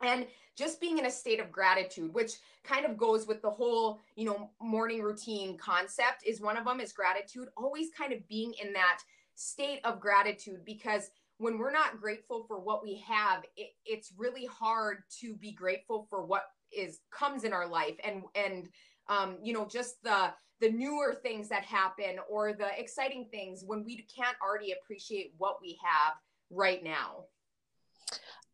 And 0.00 0.26
just 0.56 0.80
being 0.80 0.98
in 0.98 1.06
a 1.06 1.10
state 1.10 1.40
of 1.40 1.52
gratitude 1.52 2.12
which 2.14 2.32
kind 2.64 2.84
of 2.84 2.96
goes 2.96 3.26
with 3.26 3.42
the 3.42 3.50
whole 3.50 4.00
you 4.16 4.24
know 4.24 4.50
morning 4.60 5.02
routine 5.02 5.56
concept 5.56 6.24
is 6.26 6.40
one 6.40 6.56
of 6.56 6.64
them 6.64 6.80
is 6.80 6.92
gratitude. 6.92 7.48
Always 7.56 7.90
kind 7.96 8.12
of 8.12 8.26
being 8.28 8.54
in 8.62 8.72
that 8.72 9.00
state 9.38 9.80
of 9.84 10.00
gratitude 10.00 10.64
because 10.64 11.10
when 11.38 11.56
we're 11.58 11.72
not 11.72 12.00
grateful 12.00 12.44
for 12.46 12.58
what 12.58 12.82
we 12.82 13.02
have 13.06 13.44
it, 13.56 13.70
it's 13.86 14.12
really 14.16 14.46
hard 14.46 14.98
to 15.20 15.34
be 15.34 15.52
grateful 15.52 16.06
for 16.10 16.24
what 16.24 16.44
is 16.70 17.00
comes 17.10 17.44
in 17.44 17.52
our 17.52 17.66
life 17.66 17.96
and 18.04 18.22
and 18.34 18.68
um, 19.08 19.38
you 19.42 19.52
know 19.52 19.66
just 19.66 20.02
the 20.02 20.32
the 20.60 20.70
newer 20.70 21.14
things 21.14 21.48
that 21.48 21.64
happen 21.64 22.16
or 22.28 22.52
the 22.52 22.78
exciting 22.78 23.26
things 23.30 23.62
when 23.64 23.84
we 23.84 24.04
can't 24.14 24.36
already 24.42 24.72
appreciate 24.72 25.32
what 25.38 25.58
we 25.62 25.78
have 25.82 26.14
right 26.50 26.82
now. 26.82 27.24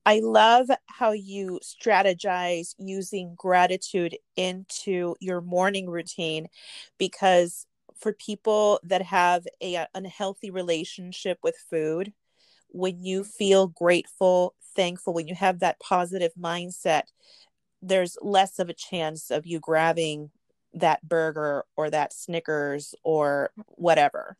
I 0.06 0.20
love 0.22 0.68
how 0.84 1.12
you 1.12 1.60
strategize 1.62 2.74
using 2.78 3.34
gratitude 3.36 4.18
into 4.36 5.14
your 5.18 5.40
morning 5.40 5.88
routine 5.88 6.48
because 6.98 7.66
for 7.96 8.12
people 8.12 8.80
that 8.84 9.00
have 9.00 9.46
a 9.62 9.86
unhealthy 9.94 10.50
relationship 10.50 11.38
with 11.42 11.56
food, 11.70 12.12
when 12.74 13.04
you 13.04 13.22
feel 13.22 13.68
grateful, 13.68 14.54
thankful, 14.74 15.14
when 15.14 15.28
you 15.28 15.34
have 15.36 15.60
that 15.60 15.78
positive 15.78 16.32
mindset, 16.38 17.04
there's 17.80 18.18
less 18.20 18.58
of 18.58 18.68
a 18.68 18.74
chance 18.74 19.30
of 19.30 19.46
you 19.46 19.60
grabbing 19.60 20.30
that 20.72 21.06
burger 21.08 21.64
or 21.76 21.88
that 21.88 22.12
Snickers 22.12 22.94
or 23.04 23.52
whatever. 23.68 24.36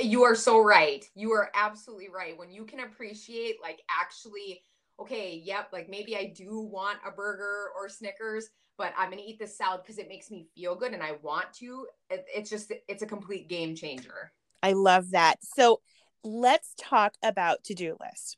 You 0.00 0.22
are 0.22 0.34
so 0.34 0.58
right. 0.58 1.04
You 1.14 1.32
are 1.32 1.50
absolutely 1.54 2.08
right. 2.08 2.38
When 2.38 2.50
you 2.50 2.64
can 2.64 2.80
appreciate, 2.80 3.56
like, 3.60 3.82
actually, 3.90 4.62
okay, 4.98 5.42
yep, 5.44 5.68
like 5.70 5.90
maybe 5.90 6.16
I 6.16 6.32
do 6.34 6.60
want 6.60 6.98
a 7.06 7.10
burger 7.10 7.68
or 7.76 7.90
Snickers, 7.90 8.48
but 8.78 8.94
I'm 8.96 9.10
going 9.10 9.22
to 9.22 9.28
eat 9.28 9.38
this 9.38 9.58
salad 9.58 9.82
because 9.82 9.98
it 9.98 10.08
makes 10.08 10.30
me 10.30 10.48
feel 10.54 10.74
good 10.74 10.94
and 10.94 11.02
I 11.02 11.18
want 11.20 11.52
to. 11.58 11.86
It, 12.08 12.24
it's 12.34 12.48
just, 12.48 12.72
it's 12.88 13.02
a 13.02 13.06
complete 13.06 13.50
game 13.50 13.74
changer. 13.74 14.32
I 14.62 14.72
love 14.72 15.10
that. 15.10 15.36
So, 15.42 15.82
let's 16.24 16.74
talk 16.78 17.14
about 17.22 17.64
to 17.64 17.74
do 17.74 17.96
list. 18.00 18.36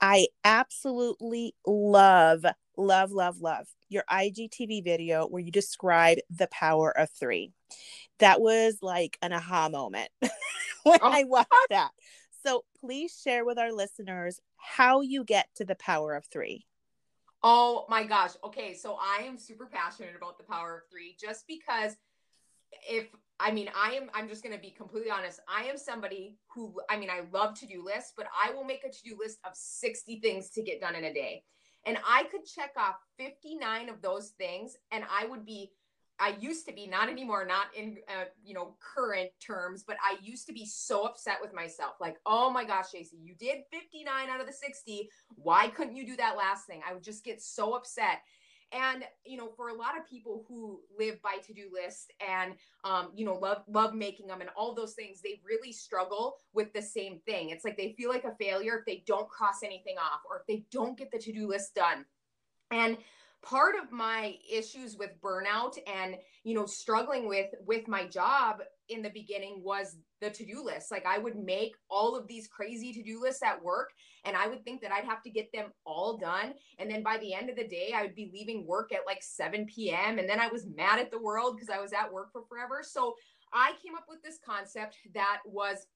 I 0.00 0.28
absolutely 0.44 1.54
love, 1.66 2.44
love, 2.76 3.12
love, 3.12 3.40
love 3.40 3.66
your 3.90 4.04
IGTV 4.10 4.82
video 4.82 5.26
where 5.26 5.42
you 5.42 5.50
describe 5.50 6.18
the 6.30 6.46
power 6.46 6.96
of 6.96 7.10
three. 7.10 7.52
That 8.18 8.40
was 8.40 8.78
like 8.80 9.18
an 9.20 9.32
aha 9.32 9.68
moment 9.68 10.10
when 10.84 10.98
oh. 11.02 11.10
I 11.10 11.24
watched 11.24 11.50
that. 11.68 11.90
So 12.42 12.64
please 12.80 13.20
share 13.22 13.44
with 13.44 13.58
our 13.58 13.72
listeners 13.72 14.40
how 14.56 15.02
you 15.02 15.24
get 15.24 15.48
to 15.56 15.64
the 15.64 15.74
power 15.74 16.14
of 16.14 16.24
three. 16.26 16.64
Oh 17.42 17.86
my 17.88 18.04
gosh. 18.04 18.32
Okay. 18.44 18.74
So 18.74 18.96
I 19.00 19.24
am 19.24 19.36
super 19.36 19.66
passionate 19.66 20.14
about 20.16 20.38
the 20.38 20.44
power 20.44 20.76
of 20.78 20.90
three 20.90 21.16
just 21.20 21.46
because 21.46 21.96
if 22.88 23.08
I 23.40 23.50
mean, 23.50 23.70
I 23.74 23.92
am, 23.92 24.10
I'm 24.12 24.28
just 24.28 24.42
going 24.42 24.54
to 24.54 24.60
be 24.60 24.70
completely 24.70 25.10
honest. 25.10 25.40
I 25.48 25.64
am 25.64 25.78
somebody 25.78 26.36
who, 26.54 26.78
I 26.90 26.98
mean, 26.98 27.08
I 27.08 27.22
love 27.32 27.58
to 27.60 27.66
do 27.66 27.82
lists, 27.84 28.12
but 28.16 28.26
I 28.26 28.52
will 28.52 28.64
make 28.64 28.84
a 28.84 28.90
to 28.90 29.02
do 29.02 29.16
list 29.18 29.38
of 29.44 29.52
60 29.54 30.20
things 30.20 30.50
to 30.50 30.62
get 30.62 30.80
done 30.80 30.94
in 30.94 31.04
a 31.04 31.14
day. 31.14 31.44
And 31.86 31.96
I 32.06 32.24
could 32.24 32.44
check 32.44 32.72
off 32.76 32.96
59 33.18 33.88
of 33.88 34.02
those 34.02 34.30
things 34.38 34.76
and 34.92 35.04
I 35.10 35.26
would 35.26 35.46
be, 35.46 35.72
I 36.18 36.36
used 36.38 36.66
to 36.66 36.74
be, 36.74 36.86
not 36.86 37.08
anymore, 37.08 37.46
not 37.46 37.68
in, 37.74 37.96
uh, 38.08 38.24
you 38.44 38.52
know, 38.52 38.76
current 38.94 39.30
terms, 39.40 39.84
but 39.86 39.96
I 40.04 40.16
used 40.22 40.46
to 40.48 40.52
be 40.52 40.66
so 40.66 41.04
upset 41.04 41.38
with 41.40 41.54
myself. 41.54 41.94
Like, 41.98 42.18
oh 42.26 42.50
my 42.50 42.64
gosh, 42.64 42.92
Jacey, 42.92 43.16
you 43.22 43.34
did 43.34 43.60
59 43.72 44.28
out 44.28 44.40
of 44.40 44.46
the 44.46 44.52
60. 44.52 45.08
Why 45.36 45.68
couldn't 45.68 45.96
you 45.96 46.04
do 46.04 46.16
that 46.16 46.36
last 46.36 46.66
thing? 46.66 46.82
I 46.86 46.92
would 46.92 47.02
just 47.02 47.24
get 47.24 47.40
so 47.40 47.72
upset 47.72 48.20
and 48.72 49.04
you 49.24 49.36
know 49.36 49.48
for 49.56 49.68
a 49.68 49.74
lot 49.74 49.98
of 49.98 50.08
people 50.08 50.44
who 50.48 50.80
live 50.98 51.20
by 51.22 51.36
to-do 51.44 51.68
lists 51.72 52.08
and 52.26 52.54
um, 52.84 53.10
you 53.14 53.24
know 53.24 53.34
love 53.34 53.62
love 53.68 53.94
making 53.94 54.26
them 54.26 54.40
and 54.40 54.50
all 54.56 54.74
those 54.74 54.94
things 54.94 55.20
they 55.20 55.40
really 55.46 55.72
struggle 55.72 56.36
with 56.52 56.72
the 56.72 56.82
same 56.82 57.20
thing. 57.26 57.50
It's 57.50 57.64
like 57.64 57.76
they 57.76 57.94
feel 57.96 58.10
like 58.10 58.24
a 58.24 58.34
failure 58.36 58.78
if 58.78 58.86
they 58.86 59.02
don't 59.06 59.28
cross 59.28 59.62
anything 59.64 59.96
off 59.98 60.20
or 60.28 60.38
if 60.38 60.46
they 60.46 60.64
don't 60.70 60.96
get 60.96 61.10
the 61.10 61.18
to-do 61.18 61.48
list 61.48 61.74
done. 61.74 62.04
And 62.70 62.96
part 63.42 63.74
of 63.82 63.90
my 63.90 64.36
issues 64.50 64.96
with 64.96 65.20
burnout 65.20 65.78
and 65.86 66.16
you 66.44 66.54
know 66.54 66.66
struggling 66.66 67.28
with 67.28 67.48
with 67.66 67.88
my 67.88 68.06
job 68.06 68.60
in 68.88 69.02
the 69.02 69.10
beginning 69.10 69.62
was 69.64 69.96
the 70.20 70.30
to-do 70.30 70.62
list. 70.64 70.90
Like 70.90 71.06
i 71.06 71.18
would 71.18 71.36
make 71.36 71.74
all 71.88 72.16
of 72.16 72.26
these 72.26 72.48
crazy 72.48 72.92
to-do 72.92 73.20
lists 73.20 73.42
at 73.42 73.62
work 73.62 73.90
and 74.24 74.36
i 74.36 74.46
would 74.46 74.64
think 74.64 74.80
that 74.82 74.92
i'd 74.92 75.04
have 75.04 75.22
to 75.22 75.30
get 75.30 75.50
them 75.52 75.72
all 75.84 76.18
done. 76.18 76.54
And 76.78 76.90
then 76.90 77.02
by 77.02 77.18
the 77.18 77.34
end 77.34 77.50
of 77.50 77.56
the 77.56 77.66
day 77.66 77.92
i 77.94 78.02
would 78.02 78.14
be 78.14 78.30
leaving 78.32 78.66
work 78.66 78.92
at 78.92 79.06
like 79.06 79.22
7 79.22 79.66
p.m 79.66 80.18
and 80.18 80.28
then 80.28 80.40
i 80.40 80.48
was 80.48 80.66
mad 80.76 80.98
at 80.98 81.10
the 81.10 81.20
world 81.20 81.56
because 81.56 81.70
i 81.70 81.80
was 81.80 81.92
at 81.92 82.12
work 82.12 82.32
for 82.32 82.42
forever. 82.48 82.82
So 82.82 83.14
i 83.52 83.72
came 83.82 83.94
up 83.94 84.06
with 84.08 84.22
this 84.22 84.38
concept 84.44 84.96
that 85.14 85.40
was 85.44 85.86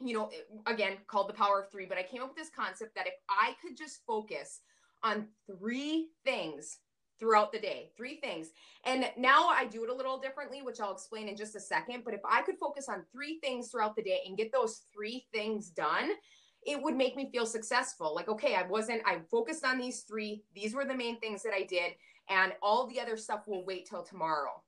you 0.00 0.14
know 0.14 0.30
again 0.66 0.98
called 1.06 1.28
the 1.28 1.34
power 1.34 1.62
of 1.62 1.70
three 1.70 1.86
but 1.86 1.98
i 1.98 2.02
came 2.02 2.22
up 2.22 2.28
with 2.28 2.36
this 2.36 2.50
concept 2.54 2.94
that 2.94 3.06
if 3.06 3.14
i 3.30 3.54
could 3.62 3.76
just 3.76 4.00
focus 4.06 4.60
on 5.02 5.26
three 5.46 6.08
things 6.24 6.78
throughout 7.18 7.52
the 7.52 7.58
day. 7.58 7.90
Three 7.96 8.16
things. 8.20 8.48
And 8.84 9.10
now 9.16 9.48
I 9.48 9.66
do 9.66 9.84
it 9.84 9.90
a 9.90 9.94
little 9.94 10.18
differently, 10.18 10.62
which 10.62 10.80
I'll 10.80 10.92
explain 10.92 11.28
in 11.28 11.36
just 11.36 11.56
a 11.56 11.60
second. 11.60 12.02
But 12.04 12.14
if 12.14 12.20
I 12.28 12.42
could 12.42 12.58
focus 12.58 12.88
on 12.88 13.04
three 13.12 13.38
things 13.42 13.68
throughout 13.68 13.96
the 13.96 14.02
day 14.02 14.20
and 14.26 14.36
get 14.36 14.52
those 14.52 14.82
three 14.92 15.26
things 15.32 15.70
done, 15.70 16.10
it 16.64 16.82
would 16.82 16.96
make 16.96 17.16
me 17.16 17.30
feel 17.30 17.46
successful. 17.46 18.14
Like, 18.14 18.28
okay, 18.28 18.54
I 18.54 18.66
wasn't, 18.66 19.02
I 19.06 19.20
focused 19.30 19.64
on 19.64 19.78
these 19.78 20.00
three. 20.00 20.42
These 20.54 20.74
were 20.74 20.84
the 20.84 20.94
main 20.94 21.18
things 21.20 21.42
that 21.42 21.54
I 21.54 21.62
did. 21.62 21.92
And 22.28 22.52
all 22.60 22.88
the 22.88 23.00
other 23.00 23.16
stuff 23.16 23.46
will 23.46 23.64
wait 23.64 23.88
till 23.88 24.02
tomorrow 24.02 24.62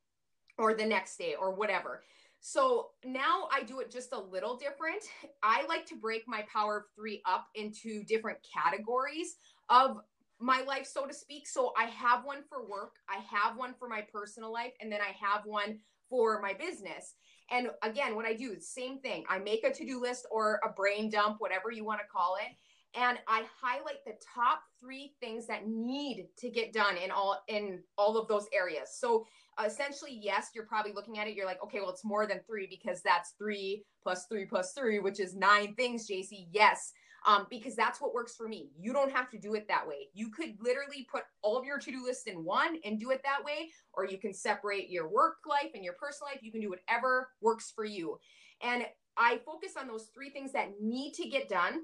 or 0.58 0.74
the 0.74 0.86
next 0.86 1.16
day 1.16 1.34
or 1.38 1.52
whatever. 1.52 2.02
So 2.40 2.90
now 3.04 3.48
I 3.52 3.64
do 3.64 3.80
it 3.80 3.90
just 3.90 4.12
a 4.12 4.20
little 4.20 4.56
different. 4.56 5.02
I 5.42 5.66
like 5.66 5.86
to 5.86 5.96
break 5.96 6.22
my 6.28 6.44
power 6.52 6.78
of 6.78 6.84
three 6.94 7.20
up 7.26 7.48
into 7.56 8.04
different 8.04 8.38
categories 8.54 9.36
of 9.68 9.98
my 10.40 10.62
life, 10.62 10.86
so 10.86 11.06
to 11.06 11.14
speak. 11.14 11.48
So 11.48 11.72
I 11.76 11.84
have 11.84 12.24
one 12.24 12.42
for 12.48 12.66
work, 12.66 12.96
I 13.08 13.18
have 13.34 13.56
one 13.56 13.74
for 13.78 13.88
my 13.88 14.02
personal 14.12 14.52
life, 14.52 14.72
and 14.80 14.90
then 14.90 15.00
I 15.00 15.14
have 15.24 15.42
one 15.44 15.78
for 16.08 16.40
my 16.40 16.54
business. 16.54 17.14
And 17.50 17.70
again, 17.82 18.14
what 18.14 18.26
I 18.26 18.34
do 18.34 18.56
same 18.60 19.00
thing. 19.00 19.24
I 19.28 19.38
make 19.38 19.64
a 19.64 19.72
to-do 19.72 20.00
list 20.00 20.26
or 20.30 20.60
a 20.64 20.72
brain 20.72 21.10
dump, 21.10 21.36
whatever 21.38 21.70
you 21.70 21.84
want 21.84 22.00
to 22.00 22.06
call 22.06 22.36
it, 22.36 22.54
and 22.98 23.18
I 23.26 23.44
highlight 23.60 24.04
the 24.06 24.14
top 24.34 24.60
3 24.80 25.12
things 25.20 25.46
that 25.46 25.66
need 25.66 26.28
to 26.38 26.50
get 26.50 26.72
done 26.72 26.96
in 26.96 27.10
all 27.10 27.42
in 27.48 27.82
all 27.96 28.16
of 28.16 28.28
those 28.28 28.46
areas. 28.52 28.90
So 28.98 29.26
essentially, 29.64 30.18
yes, 30.22 30.50
you're 30.54 30.66
probably 30.66 30.92
looking 30.92 31.18
at 31.18 31.26
it. 31.26 31.34
You're 31.34 31.46
like, 31.46 31.62
okay, 31.62 31.80
well, 31.80 31.90
it's 31.90 32.04
more 32.04 32.26
than 32.26 32.40
three 32.46 32.66
because 32.66 33.02
that's 33.02 33.34
three 33.38 33.84
plus 34.02 34.26
three 34.26 34.46
plus 34.46 34.72
three, 34.72 35.00
which 35.00 35.20
is 35.20 35.34
nine 35.34 35.74
things, 35.74 36.06
Jacey. 36.06 36.48
Yes, 36.50 36.92
um, 37.26 37.46
because 37.50 37.74
that's 37.74 38.00
what 38.00 38.14
works 38.14 38.34
for 38.36 38.48
me. 38.48 38.70
You 38.78 38.92
don't 38.92 39.12
have 39.12 39.30
to 39.30 39.38
do 39.38 39.54
it 39.54 39.68
that 39.68 39.86
way. 39.86 40.08
You 40.14 40.30
could 40.30 40.56
literally 40.60 41.06
put 41.10 41.24
all 41.42 41.56
of 41.56 41.64
your 41.64 41.78
to 41.78 41.90
do 41.90 42.04
list 42.04 42.26
in 42.26 42.44
one 42.44 42.78
and 42.84 42.98
do 42.98 43.10
it 43.10 43.22
that 43.24 43.44
way, 43.44 43.70
or 43.92 44.06
you 44.06 44.18
can 44.18 44.32
separate 44.32 44.90
your 44.90 45.08
work 45.08 45.38
life 45.48 45.70
and 45.74 45.84
your 45.84 45.94
personal 45.94 46.30
life. 46.32 46.42
You 46.42 46.52
can 46.52 46.60
do 46.60 46.70
whatever 46.70 47.30
works 47.40 47.72
for 47.74 47.84
you. 47.84 48.18
And 48.62 48.86
I 49.16 49.40
focus 49.44 49.72
on 49.78 49.88
those 49.88 50.10
three 50.14 50.30
things 50.30 50.52
that 50.52 50.80
need 50.80 51.12
to 51.14 51.28
get 51.28 51.48
done. 51.48 51.82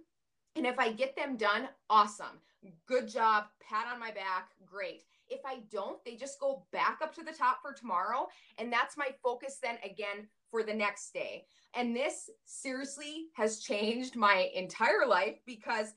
And 0.56 0.66
if 0.66 0.78
I 0.78 0.92
get 0.92 1.16
them 1.16 1.36
done, 1.36 1.68
awesome. 1.90 2.40
Good 2.86 3.08
job. 3.08 3.44
Pat 3.60 3.86
on 3.92 3.98
my 3.98 4.12
back. 4.12 4.50
Great. 4.64 5.02
If 5.28 5.40
I 5.44 5.60
don't, 5.70 6.02
they 6.04 6.16
just 6.16 6.38
go 6.38 6.64
back 6.70 7.00
up 7.02 7.14
to 7.16 7.24
the 7.24 7.32
top 7.32 7.58
for 7.60 7.72
tomorrow. 7.72 8.28
And 8.58 8.72
that's 8.72 8.96
my 8.96 9.08
focus 9.22 9.58
then 9.62 9.78
again 9.84 10.28
for 10.54 10.62
the 10.62 10.72
next 10.72 11.12
day. 11.12 11.44
And 11.74 11.96
this 11.96 12.30
seriously 12.44 13.26
has 13.34 13.58
changed 13.58 14.14
my 14.14 14.50
entire 14.54 15.04
life 15.04 15.38
because, 15.46 15.94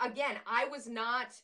again, 0.00 0.36
I 0.46 0.66
was 0.70 0.88
not. 0.88 1.34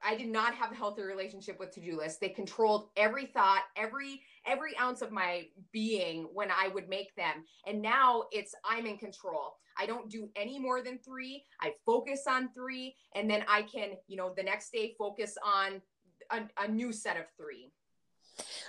I 0.00 0.14
did 0.14 0.28
not 0.28 0.54
have 0.54 0.70
a 0.70 0.76
healthy 0.76 1.02
relationship 1.02 1.58
with 1.58 1.72
to-do 1.72 1.98
lists. 1.98 2.20
They 2.20 2.28
controlled 2.28 2.90
every 2.96 3.26
thought, 3.26 3.62
every 3.74 4.22
every 4.46 4.78
ounce 4.78 5.02
of 5.02 5.10
my 5.10 5.46
being 5.72 6.28
when 6.32 6.52
I 6.52 6.68
would 6.68 6.88
make 6.88 7.12
them. 7.16 7.44
And 7.66 7.82
now 7.82 8.22
it's 8.30 8.54
I'm 8.64 8.86
in 8.86 8.96
control. 8.96 9.56
I 9.76 9.86
don't 9.86 10.08
do 10.08 10.28
any 10.36 10.56
more 10.56 10.82
than 10.82 11.00
3. 11.04 11.42
I 11.60 11.72
focus 11.84 12.28
on 12.28 12.50
3 12.52 12.94
and 13.16 13.28
then 13.28 13.44
I 13.48 13.62
can, 13.62 13.90
you 14.06 14.16
know, 14.16 14.32
the 14.36 14.44
next 14.44 14.70
day 14.72 14.94
focus 14.96 15.36
on 15.44 15.82
a, 16.30 16.42
a 16.62 16.68
new 16.68 16.92
set 16.92 17.16
of 17.16 17.24
3. 17.36 17.72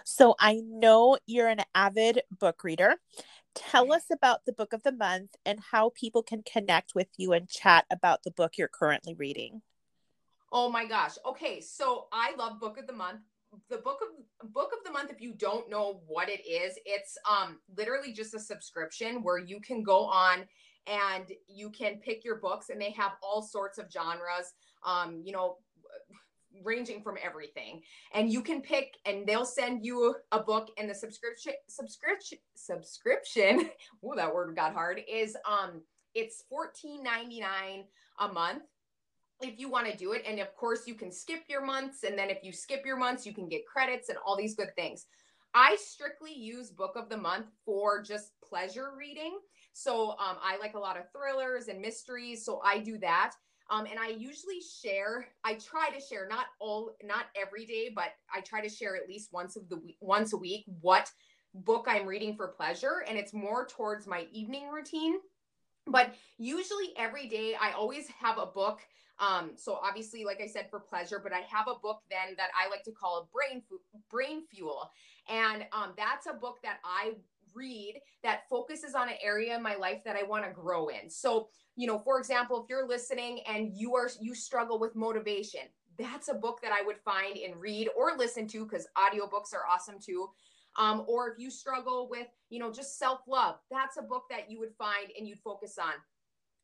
So 0.04 0.36
I 0.40 0.62
know 0.66 1.18
you're 1.26 1.48
an 1.48 1.62
avid 1.76 2.22
book 2.40 2.64
reader. 2.64 2.96
Tell 3.56 3.92
us 3.92 4.06
about 4.12 4.46
the 4.46 4.54
book 4.54 4.74
of 4.74 4.84
the 4.84 4.92
month 4.92 5.36
and 5.46 5.60
how 5.72 5.92
people 5.96 6.24
can 6.24 6.44
connect 6.44 6.94
with 6.96 7.08
you 7.18 7.34
and 7.34 7.50
chat 7.50 7.86
about 7.92 8.24
the 8.24 8.32
book 8.32 8.58
you're 8.58 8.68
currently 8.68 9.16
reading. 9.16 9.62
Oh 10.52 10.70
my 10.70 10.86
gosh. 10.86 11.14
Okay, 11.26 11.62
so 11.62 12.08
I 12.12 12.36
love 12.36 12.60
book 12.60 12.78
of 12.78 12.88
the 12.88 12.94
month. 12.94 13.22
The 13.70 13.78
book 13.78 14.00
of 14.02 14.54
book 14.54 14.72
of 14.78 14.84
the 14.86 14.92
month 14.92 15.10
if 15.10 15.22
you 15.22 15.34
don't 15.34 15.70
know 15.70 16.02
what 16.08 16.30
it 16.30 16.48
is, 16.48 16.78
it's 16.86 17.18
um 17.30 17.60
literally 17.76 18.14
just 18.14 18.34
a 18.36 18.40
subscription 18.40 19.24
where 19.24 19.40
you 19.40 19.60
can 19.60 19.82
go 19.82 20.06
on 20.06 20.46
and 20.88 21.32
you 21.48 21.70
can 21.70 21.98
pick 21.98 22.24
your 22.24 22.36
books 22.38 22.70
and 22.70 22.80
they 22.80 22.92
have 22.92 23.14
all 23.22 23.42
sorts 23.42 23.78
of 23.78 23.92
genres. 23.92 24.54
Um, 24.86 25.22
you 25.24 25.32
know, 25.32 25.58
ranging 26.64 27.02
from 27.02 27.18
everything. 27.24 27.82
And 28.14 28.32
you 28.32 28.42
can 28.42 28.62
pick 28.62 28.98
and 29.06 29.26
they'll 29.26 29.46
send 29.46 29.86
you 29.86 30.16
a 30.32 30.40
book 30.40 30.70
and 30.78 30.90
the 30.90 30.96
subscription 30.96 31.54
subscription 31.68 32.40
subscription 32.56 33.70
oh 34.04 34.16
that 34.16 34.34
word 34.34 34.56
got 34.56 34.74
hard 34.74 35.02
is 35.10 35.36
um 35.50 35.82
it's 36.16 36.44
14.99 36.52 37.84
a 38.20 38.28
month 38.28 38.64
if 39.42 39.58
you 39.58 39.70
want 39.70 39.88
to 39.88 39.96
do 39.96 40.12
it. 40.14 40.24
And 40.28 40.40
of 40.40 40.54
course 40.56 40.88
you 40.88 40.96
can 40.96 41.12
skip 41.12 41.44
your 41.48 41.66
months 41.66 42.04
and 42.04 42.18
then 42.18 42.30
if 42.30 42.40
you 42.44 42.52
skip 42.52 42.86
your 42.86 42.98
months 42.98 43.26
you 43.26 43.34
can 43.34 43.48
get 43.48 43.66
credits 43.66 44.10
and 44.10 44.18
all 44.26 44.36
these 44.36 44.56
good 44.56 44.76
things. 44.76 45.06
I 45.54 45.78
strictly 45.78 46.34
use 46.34 46.70
book 46.70 46.96
of 46.96 47.10
the 47.10 47.18
month 47.18 47.48
for 47.66 48.04
just 48.04 48.34
pleasure 48.48 48.90
reading. 48.98 49.40
So 49.74 50.12
um, 50.12 50.38
i 50.44 50.58
like 50.60 50.74
a 50.74 50.80
lot 50.80 50.98
of 50.98 51.04
thrillers 51.12 51.68
and 51.68 51.80
mysteries 51.80 52.44
so 52.44 52.60
i 52.66 52.80
do 52.80 52.98
that 52.98 53.34
um, 53.70 53.86
and 53.86 54.00
I 54.00 54.10
usually 54.10 54.62
share, 54.62 55.28
I 55.44 55.54
try 55.56 55.90
to 55.90 56.02
share 56.02 56.28
not 56.28 56.48
all, 56.60 56.96
not 57.04 57.26
every 57.40 57.66
day, 57.66 57.92
but 57.94 58.14
I 58.34 58.42
try 58.42 58.62
to 58.62 58.70
share 58.70 58.96
at 58.96 59.08
least 59.08 59.30
once 59.32 59.56
of 59.56 59.70
the 59.70 59.78
week, 59.78 59.98
once 60.02 60.34
a 60.34 60.38
week, 60.38 60.66
what 60.82 61.12
book 61.54 61.86
I'm 61.88 62.08
reading 62.08 62.36
for 62.36 62.48
pleasure. 62.48 63.04
And 63.08 63.18
it's 63.18 63.34
more 63.34 63.68
towards 63.68 64.08
my 64.08 64.26
evening 64.32 64.70
routine. 64.70 65.16
But 65.86 66.14
usually 66.38 66.94
every 66.98 67.28
day, 67.28 67.56
I 67.60 67.72
always 67.72 68.08
have 68.20 68.38
a 68.38 68.46
book. 68.46 68.80
Um, 69.20 69.52
so 69.56 69.80
obviously, 69.84 70.24
like 70.24 70.42
I 70.42 70.48
said, 70.48 70.70
for 70.70 70.80
pleasure, 70.80 71.20
but 71.22 71.34
I 71.34 71.40
have 71.40 71.68
a 71.68 71.80
book 71.82 72.02
then 72.10 72.36
that 72.38 72.50
I 72.56 72.70
like 72.70 72.84
to 72.84 72.92
call 72.92 73.20
a 73.20 73.34
brain 73.34 73.64
brain 74.10 74.46
fuel, 74.48 74.90
and 75.28 75.66
um, 75.74 75.94
that's 75.98 76.26
a 76.26 76.34
book 76.34 76.60
that 76.64 76.78
I 76.86 77.16
read 77.54 78.00
that 78.24 78.48
focuses 78.50 78.96
on 78.96 79.10
an 79.10 79.16
area 79.22 79.56
in 79.56 79.64
my 79.64 79.76
life 79.76 80.04
that 80.06 80.16
I 80.16 80.24
want 80.24 80.46
to 80.46 80.52
grow 80.52 80.88
in. 80.88 81.10
So, 81.10 81.50
you 81.80 81.88
know, 81.88 81.98
for 81.98 82.20
example, 82.20 82.62
if 82.62 82.70
you're 82.70 82.86
listening 82.86 83.40
and 83.48 83.72
you 83.74 83.96
are 83.96 84.10
you 84.20 84.36
struggle 84.36 84.78
with 84.80 84.98
motivation, 84.98 85.62
that's 85.98 86.28
a 86.28 86.34
book 86.34 86.60
that 86.62 86.74
I 86.74 86.86
would 86.86 86.98
find 86.98 87.38
and 87.38 87.56
read 87.56 87.88
or 87.98 88.18
listen 88.18 88.48
to 88.50 88.66
because 88.66 88.86
audiobooks 88.98 89.54
are 89.54 89.66
awesome 89.66 89.96
too. 89.98 90.30
Um, 90.78 91.06
or 91.08 91.32
if 91.32 91.40
you 91.40 91.50
struggle 91.50 92.10
with, 92.12 92.28
you 92.50 92.60
know, 92.60 92.70
just 92.70 93.00
self 93.00 93.22
love, 93.30 93.56
that's 93.72 93.96
a 93.96 94.02
book 94.02 94.24
that 94.30 94.52
you 94.52 94.60
would 94.60 94.74
find 94.78 95.08
and 95.18 95.26
you'd 95.26 95.40
focus 95.40 95.78
on. 95.82 95.94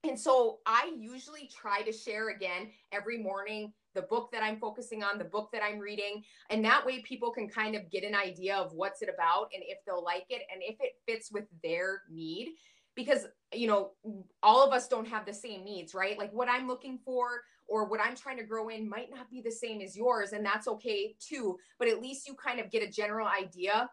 And 0.03 0.19
so 0.19 0.59
I 0.65 0.91
usually 0.97 1.49
try 1.49 1.81
to 1.83 1.93
share 1.93 2.27
again 2.27 2.71
every 2.91 3.17
morning 3.17 3.71
the 3.93 4.01
book 4.01 4.29
that 4.33 4.43
I'm 4.43 4.59
focusing 4.59 5.01
on, 5.01 5.17
the 5.17 5.23
book 5.23 5.49
that 5.53 5.63
I'm 5.63 5.79
reading. 5.79 6.23
And 6.49 6.63
that 6.65 6.85
way 6.85 7.01
people 7.03 7.31
can 7.31 7.47
kind 7.47 7.73
of 7.73 7.89
get 7.89 8.03
an 8.03 8.13
idea 8.13 8.57
of 8.57 8.73
what's 8.73 9.01
it 9.01 9.09
about 9.11 9.47
and 9.53 9.63
if 9.65 9.77
they'll 9.85 10.03
like 10.03 10.25
it 10.29 10.41
and 10.53 10.61
if 10.61 10.75
it 10.81 10.91
fits 11.07 11.31
with 11.31 11.45
their 11.63 12.01
need. 12.11 12.49
Because, 12.95 13.27
you 13.53 13.67
know, 13.67 13.91
all 14.41 14.65
of 14.65 14.73
us 14.73 14.87
don't 14.87 15.07
have 15.07 15.25
the 15.25 15.33
same 15.33 15.63
needs, 15.63 15.93
right? 15.93 16.17
Like 16.17 16.31
what 16.31 16.49
I'm 16.49 16.67
looking 16.67 16.99
for 17.03 17.41
or 17.67 17.85
what 17.85 17.99
I'm 17.99 18.15
trying 18.15 18.37
to 18.37 18.43
grow 18.43 18.69
in 18.69 18.87
might 18.87 19.09
not 19.13 19.29
be 19.29 19.41
the 19.41 19.51
same 19.51 19.81
as 19.81 19.97
yours. 19.97 20.31
And 20.33 20.45
that's 20.45 20.67
okay 20.67 21.15
too. 21.19 21.57
But 21.77 21.87
at 21.87 22.01
least 22.01 22.27
you 22.27 22.35
kind 22.35 22.59
of 22.59 22.71
get 22.71 22.83
a 22.83 22.91
general 22.91 23.27
idea 23.27 23.89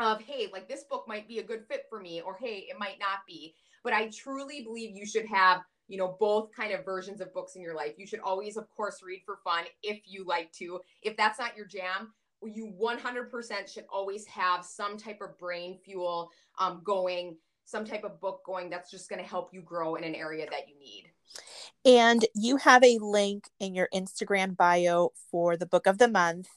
of, 0.00 0.20
hey, 0.20 0.48
like 0.52 0.68
this 0.68 0.84
book 0.84 1.04
might 1.06 1.28
be 1.28 1.38
a 1.38 1.44
good 1.44 1.64
fit 1.68 1.84
for 1.88 2.00
me, 2.00 2.20
or 2.20 2.36
hey, 2.40 2.66
it 2.68 2.78
might 2.78 2.98
not 2.98 3.20
be. 3.26 3.54
But 3.84 3.92
I 3.92 4.08
truly 4.08 4.62
believe 4.62 4.96
you 4.96 5.06
should 5.06 5.26
have 5.26 5.60
you 5.86 5.98
know 5.98 6.16
both 6.18 6.48
kind 6.56 6.72
of 6.72 6.82
versions 6.82 7.20
of 7.20 7.32
books 7.34 7.56
in 7.56 7.62
your 7.62 7.74
life 7.74 7.92
you 7.98 8.06
should 8.06 8.20
always 8.20 8.56
of 8.56 8.68
course 8.70 9.02
read 9.04 9.20
for 9.26 9.38
fun 9.44 9.64
if 9.82 10.00
you 10.06 10.24
like 10.24 10.50
to 10.52 10.80
if 11.02 11.14
that's 11.14 11.38
not 11.38 11.54
your 11.54 11.66
jam 11.66 12.10
you 12.42 12.72
100% 12.80 13.72
should 13.72 13.84
always 13.90 14.26
have 14.26 14.64
some 14.64 14.96
type 14.96 15.20
of 15.22 15.38
brain 15.38 15.78
fuel 15.84 16.30
um, 16.58 16.82
going 16.84 17.36
some 17.64 17.84
type 17.84 18.04
of 18.04 18.20
book 18.20 18.42
going 18.44 18.70
that's 18.70 18.90
just 18.90 19.08
going 19.08 19.22
to 19.22 19.28
help 19.28 19.50
you 19.52 19.62
grow 19.62 19.94
in 19.94 20.04
an 20.04 20.14
area 20.14 20.46
that 20.50 20.68
you 20.68 20.78
need 20.78 21.04
and 21.84 22.24
you 22.34 22.56
have 22.56 22.82
a 22.84 22.98
link 23.00 23.44
in 23.60 23.74
your 23.74 23.88
instagram 23.94 24.56
bio 24.56 25.10
for 25.30 25.56
the 25.56 25.66
book 25.66 25.86
of 25.86 25.98
the 25.98 26.08
month 26.08 26.48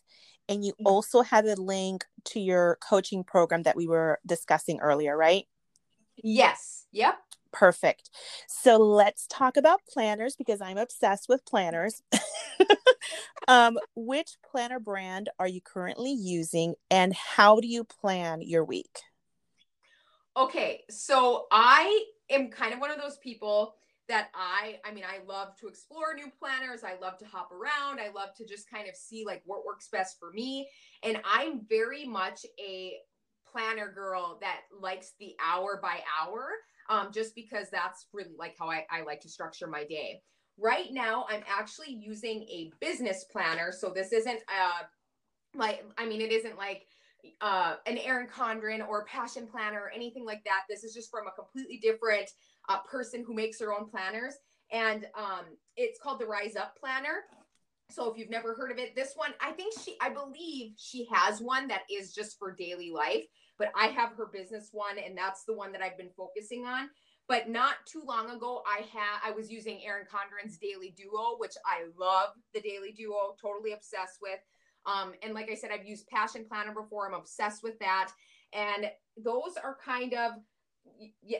and 0.50 0.64
you 0.64 0.74
mm-hmm. 0.74 0.88
also 0.88 1.22
have 1.22 1.46
a 1.46 1.56
link 1.56 2.06
to 2.24 2.40
your 2.40 2.78
coaching 2.82 3.24
program 3.24 3.64
that 3.64 3.76
we 3.76 3.88
were 3.88 4.20
discussing 4.26 4.80
earlier 4.80 5.16
right 5.16 5.46
yes 6.18 6.86
yep 6.92 7.20
Perfect. 7.52 8.12
So 8.48 8.78
let's 8.78 9.26
talk 9.28 9.58
about 9.58 9.82
planners 9.90 10.36
because 10.36 10.62
I'm 10.62 10.78
obsessed 10.78 11.28
with 11.30 11.46
planners. 11.46 12.02
um, 13.48 13.78
which 13.96 14.38
planner 14.50 14.80
brand 14.80 15.30
are 15.40 15.48
you 15.48 15.62
currently 15.62 16.12
using 16.12 16.76
and 16.92 17.14
how 17.14 17.60
do 17.60 17.68
you 17.68 17.84
plan 17.84 18.42
your 18.42 18.64
week? 18.64 19.00
Okay, 20.38 20.84
so 20.92 21.48
I 21.52 22.06
am 22.30 22.50
kind 22.52 22.72
of 22.72 22.80
one 22.80 22.92
of 22.92 23.02
those 23.02 23.18
people 23.18 23.74
that 24.08 24.30
I 24.36 24.78
I 24.86 24.94
mean 24.94 25.04
I 25.04 25.26
love 25.26 25.56
to 25.60 25.68
explore 25.68 26.14
new 26.14 26.30
planners. 26.38 26.84
I 26.84 26.96
love 27.02 27.18
to 27.18 27.26
hop 27.26 27.52
around. 27.52 28.00
I 28.00 28.12
love 28.14 28.36
to 28.38 28.46
just 28.46 28.70
kind 28.70 28.88
of 28.88 28.96
see 28.96 29.26
like 29.26 29.42
what 29.46 29.66
works 29.66 29.90
best 29.92 30.18
for 30.20 30.32
me. 30.32 30.70
And 31.02 31.20
I'm 31.26 31.66
very 31.68 32.06
much 32.06 32.46
a 32.60 32.94
planner 33.52 33.92
girl 33.92 34.38
that 34.42 34.62
likes 34.80 35.14
the 35.20 35.36
hour 35.44 35.80
by 35.82 36.02
hour 36.22 36.50
um, 36.88 37.12
just 37.12 37.34
because 37.34 37.72
that's 37.72 38.06
really 38.14 38.36
like 38.38 38.56
how 38.60 38.70
I, 38.70 38.86
I 38.92 39.02
like 39.02 39.22
to 39.22 39.30
structure 39.30 39.66
my 39.68 39.86
day. 39.86 40.22
Right 40.60 40.92
now, 40.92 41.26
I'm 41.30 41.44
actually 41.48 41.94
using 41.94 42.44
a 42.44 42.72
business 42.80 43.26
planner. 43.32 43.72
So 43.72 43.90
this 43.90 44.14
isn't 44.14 44.42
uh 44.48 44.84
like 45.56 45.84
I 45.98 46.06
mean 46.06 46.22
it 46.22 46.32
isn't 46.32 46.58
like 46.58 46.86
uh, 47.42 47.76
an 47.86 47.98
Erin 47.98 48.28
Condren 48.28 48.88
or 48.88 49.06
passion 49.06 49.48
planner 49.48 49.82
or 49.82 49.90
anything 49.90 50.26
like 50.26 50.44
that. 50.46 50.62
This 50.70 50.84
is 50.84 50.94
just 50.94 51.12
from 51.12 51.28
a 51.28 51.32
completely 51.32 51.78
different 51.78 52.30
uh, 52.70 52.80
person 52.80 53.24
who 53.26 53.34
makes 53.34 53.60
their 53.60 53.74
own 53.74 53.90
planners. 53.90 54.36
And 54.72 55.06
um, 55.16 55.46
it's 55.76 56.00
called 56.00 56.20
the 56.20 56.26
Rise 56.26 56.56
Up 56.56 56.78
Planner. 56.80 57.24
So 57.90 58.12
if 58.12 58.18
you've 58.18 58.30
never 58.30 58.54
heard 58.54 58.72
of 58.72 58.78
it, 58.80 58.96
this 58.96 59.14
one, 59.16 59.32
I 59.42 59.52
think 59.52 59.74
she, 59.82 59.96
I 60.02 60.10
believe 60.10 60.74
she 60.78 61.08
has 61.12 61.40
one 61.42 61.70
that 61.70 61.84
is 61.90 62.14
just 62.14 62.38
for 62.38 62.54
daily 62.54 62.92
life 62.92 63.24
but 63.58 63.72
I 63.76 63.88
have 63.88 64.14
her 64.14 64.28
business 64.28 64.70
one, 64.72 64.98
and 65.04 65.18
that's 65.18 65.44
the 65.44 65.54
one 65.54 65.72
that 65.72 65.82
I've 65.82 65.98
been 65.98 66.12
focusing 66.16 66.66
on. 66.66 66.90
But 67.28 67.50
not 67.50 67.76
too 67.86 68.04
long 68.06 68.30
ago, 68.30 68.64
I 68.66 68.84
had 68.84 69.20
I 69.24 69.32
was 69.32 69.52
using 69.52 69.82
Erin 69.84 70.06
Condren's 70.06 70.58
Daily 70.58 70.94
Duo, 70.96 71.36
which 71.38 71.56
I 71.66 71.86
love 72.00 72.30
the 72.54 72.62
Daily 72.62 72.94
Duo, 72.94 73.36
totally 73.42 73.74
obsessed 73.74 74.20
with. 74.22 74.40
Um, 74.88 75.14
and 75.22 75.34
like 75.34 75.50
I 75.52 75.56
said, 75.56 75.72
I've 75.72 75.86
used 75.86 76.08
Passion 76.08 76.46
Planner 76.48 76.74
before. 76.74 77.08
I'm 77.08 77.14
obsessed 77.14 77.62
with 77.62 77.78
that. 77.80 78.12
And 78.54 78.90
those 79.18 79.58
are 79.62 79.78
kind 79.84 80.14
of 80.14 80.32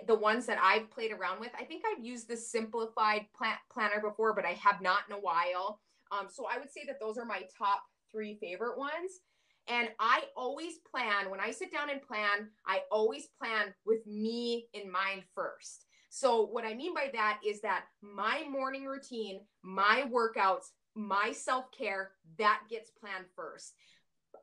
the 0.08 0.16
ones 0.16 0.46
that 0.46 0.60
I've 0.62 0.92
played 0.92 1.12
around 1.12 1.40
with. 1.40 1.52
I 1.58 1.64
think 1.64 1.84
I've 1.86 2.04
used 2.04 2.28
the 2.28 2.36
simplified 2.36 3.26
plan- 3.36 3.58
planner 3.72 4.02
before, 4.02 4.34
but 4.34 4.46
I 4.46 4.52
have 4.54 4.82
not 4.82 5.00
in 5.10 5.16
a 5.16 5.20
while. 5.20 5.80
Um, 6.12 6.28
so 6.30 6.46
I 6.52 6.58
would 6.58 6.72
say 6.72 6.82
that 6.88 7.00
those 7.00 7.18
are 7.18 7.26
my 7.26 7.44
top 7.58 7.84
three 8.12 8.38
favorite 8.40 8.78
ones. 8.78 9.22
And 9.70 9.90
I 10.00 10.24
always 10.36 10.76
plan, 10.90 11.30
when 11.30 11.40
I 11.40 11.52
sit 11.52 11.72
down 11.72 11.90
and 11.90 12.02
plan, 12.02 12.50
I 12.66 12.82
always 12.92 13.28
plan 13.42 13.74
with 13.86 14.06
me 14.08 14.68
in 14.74 14.90
mind 14.90 15.24
first. 15.36 15.86
So, 16.10 16.46
what 16.46 16.66
I 16.66 16.74
mean 16.74 16.94
by 16.94 17.10
that 17.14 17.40
is 17.46 17.60
that 17.62 17.84
my 18.02 18.46
morning 18.50 18.86
routine, 18.86 19.42
my 19.62 20.06
workouts, 20.10 20.68
my 20.98 21.32
self 21.32 21.72
care, 21.72 22.12
that 22.38 22.62
gets 22.70 22.90
planned 22.90 23.26
first. 23.36 23.74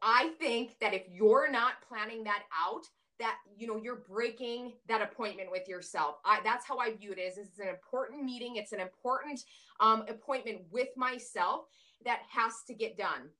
I 0.00 0.32
think 0.38 0.76
that 0.80 0.94
if 0.94 1.02
you're 1.10 1.50
not 1.50 1.74
planning 1.88 2.24
that 2.24 2.44
out, 2.56 2.84
that 3.18 3.36
you 3.56 3.66
know 3.66 3.80
you're 3.82 4.02
breaking 4.08 4.72
that 4.88 5.02
appointment 5.02 5.50
with 5.50 5.68
yourself. 5.68 6.16
I, 6.24 6.40
that's 6.42 6.66
how 6.66 6.78
i 6.78 6.92
view 6.92 7.12
it 7.12 7.18
is 7.18 7.38
it's 7.38 7.58
an 7.58 7.68
important 7.68 8.24
meeting 8.24 8.56
it's 8.56 8.72
an 8.72 8.80
important 8.80 9.40
um, 9.80 10.04
appointment 10.08 10.62
with 10.70 10.88
myself 10.96 11.66
that 12.04 12.20
has 12.30 12.52
to 12.66 12.74
get 12.74 12.96
done. 12.96 13.30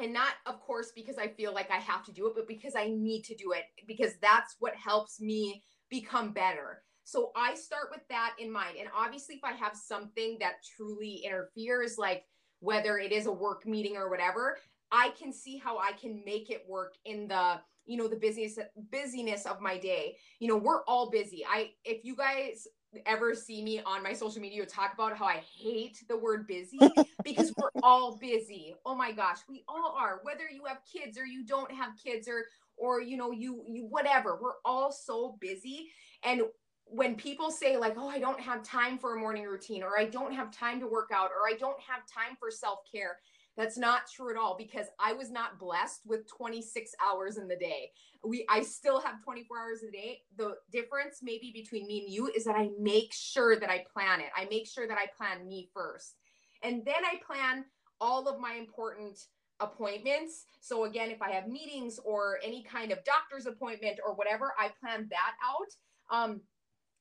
And 0.00 0.12
not 0.12 0.34
of 0.46 0.60
course 0.60 0.92
because 0.94 1.18
i 1.18 1.26
feel 1.26 1.52
like 1.52 1.70
i 1.70 1.78
have 1.78 2.04
to 2.04 2.12
do 2.12 2.26
it 2.28 2.34
but 2.36 2.46
because 2.46 2.76
i 2.76 2.88
need 2.88 3.22
to 3.24 3.34
do 3.34 3.52
it 3.52 3.64
because 3.86 4.12
that's 4.22 4.56
what 4.60 4.74
helps 4.76 5.20
me 5.20 5.62
become 5.90 6.32
better. 6.32 6.82
So 7.04 7.32
i 7.34 7.54
start 7.54 7.88
with 7.90 8.06
that 8.08 8.34
in 8.38 8.52
mind. 8.52 8.76
And 8.78 8.88
obviously 8.96 9.36
if 9.36 9.44
i 9.44 9.52
have 9.52 9.74
something 9.74 10.36
that 10.40 10.62
truly 10.76 11.22
interferes 11.24 11.98
like 11.98 12.24
whether 12.60 12.98
it 12.98 13.12
is 13.12 13.26
a 13.26 13.32
work 13.32 13.66
meeting 13.66 13.96
or 13.96 14.08
whatever 14.10 14.58
i 14.92 15.10
can 15.18 15.32
see 15.32 15.56
how 15.56 15.78
i 15.78 15.92
can 15.92 16.22
make 16.24 16.50
it 16.50 16.64
work 16.68 16.94
in 17.04 17.28
the 17.28 17.60
you 17.88 17.96
know 17.96 18.06
the 18.06 18.16
business 18.16 18.58
busyness 18.92 19.46
of 19.46 19.60
my 19.60 19.78
day. 19.78 20.16
You 20.38 20.48
know 20.48 20.56
we're 20.56 20.84
all 20.84 21.10
busy. 21.10 21.44
I 21.50 21.70
if 21.84 22.04
you 22.04 22.14
guys 22.14 22.68
ever 23.06 23.34
see 23.34 23.62
me 23.62 23.80
on 23.84 24.02
my 24.02 24.12
social 24.12 24.40
media 24.40 24.64
talk 24.64 24.94
about 24.94 25.14
how 25.14 25.26
i 25.26 25.42
hate 25.60 26.02
the 26.08 26.16
word 26.16 26.46
busy 26.46 26.78
because 27.24 27.52
we're 27.58 27.70
all 27.82 28.16
busy. 28.16 28.74
Oh 28.86 28.94
my 28.94 29.10
gosh 29.10 29.38
we 29.48 29.64
all 29.66 29.96
are 29.98 30.20
whether 30.22 30.44
you 30.52 30.64
have 30.66 30.78
kids 30.90 31.18
or 31.18 31.26
you 31.26 31.44
don't 31.44 31.72
have 31.72 31.90
kids 32.02 32.28
or 32.28 32.44
or 32.76 33.00
you 33.00 33.16
know 33.16 33.30
you 33.30 33.64
you 33.66 33.86
whatever 33.86 34.38
we're 34.40 34.60
all 34.64 34.92
so 34.92 35.36
busy. 35.40 35.88
And 36.22 36.42
when 36.90 37.14
people 37.14 37.50
say 37.50 37.76
like 37.76 37.94
oh 37.96 38.08
i 38.08 38.18
don't 38.18 38.40
have 38.40 38.62
time 38.62 38.98
for 38.98 39.14
a 39.14 39.18
morning 39.18 39.44
routine 39.44 39.82
or 39.82 39.98
i 39.98 40.04
don't 40.04 40.32
have 40.32 40.50
time 40.50 40.80
to 40.80 40.86
work 40.86 41.10
out 41.14 41.30
or 41.30 41.46
i 41.48 41.56
don't 41.56 41.80
have 41.80 42.00
time 42.06 42.36
for 42.38 42.50
self-care 42.50 43.18
that's 43.58 43.76
not 43.76 44.02
true 44.08 44.30
at 44.30 44.36
all 44.36 44.56
because 44.56 44.86
I 45.00 45.12
was 45.12 45.32
not 45.32 45.58
blessed 45.58 46.02
with 46.06 46.28
26 46.28 46.92
hours 47.04 47.38
in 47.38 47.48
the 47.48 47.56
day. 47.56 47.90
We 48.22 48.46
I 48.48 48.62
still 48.62 49.00
have 49.00 49.22
24 49.24 49.58
hours 49.58 49.82
a 49.82 49.90
day. 49.90 50.20
The 50.36 50.54
difference 50.70 51.18
maybe 51.24 51.50
between 51.52 51.88
me 51.88 52.04
and 52.04 52.14
you 52.14 52.28
is 52.28 52.44
that 52.44 52.54
I 52.54 52.70
make 52.78 53.12
sure 53.12 53.58
that 53.58 53.68
I 53.68 53.84
plan 53.92 54.20
it. 54.20 54.28
I 54.36 54.46
make 54.48 54.68
sure 54.68 54.86
that 54.86 54.96
I 54.96 55.06
plan 55.16 55.48
me 55.48 55.68
first. 55.74 56.14
And 56.62 56.84
then 56.84 57.04
I 57.04 57.20
plan 57.26 57.64
all 58.00 58.28
of 58.28 58.38
my 58.38 58.54
important 58.54 59.18
appointments. 59.58 60.44
So 60.60 60.84
again, 60.84 61.10
if 61.10 61.20
I 61.20 61.32
have 61.32 61.48
meetings 61.48 61.98
or 62.04 62.38
any 62.44 62.62
kind 62.62 62.92
of 62.92 63.02
doctor's 63.02 63.46
appointment 63.46 63.98
or 64.06 64.14
whatever, 64.14 64.52
I 64.56 64.70
plan 64.80 65.08
that 65.10 65.32
out. 65.44 66.16
Um, 66.16 66.42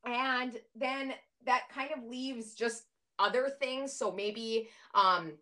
and 0.05 0.59
then 0.75 1.13
that 1.45 1.63
kind 1.73 1.89
of 1.95 2.03
leaves 2.03 2.53
just 2.53 2.83
other 3.19 3.49
things. 3.59 3.93
So 3.93 4.11
maybe 4.11 4.69
um, 4.93 5.33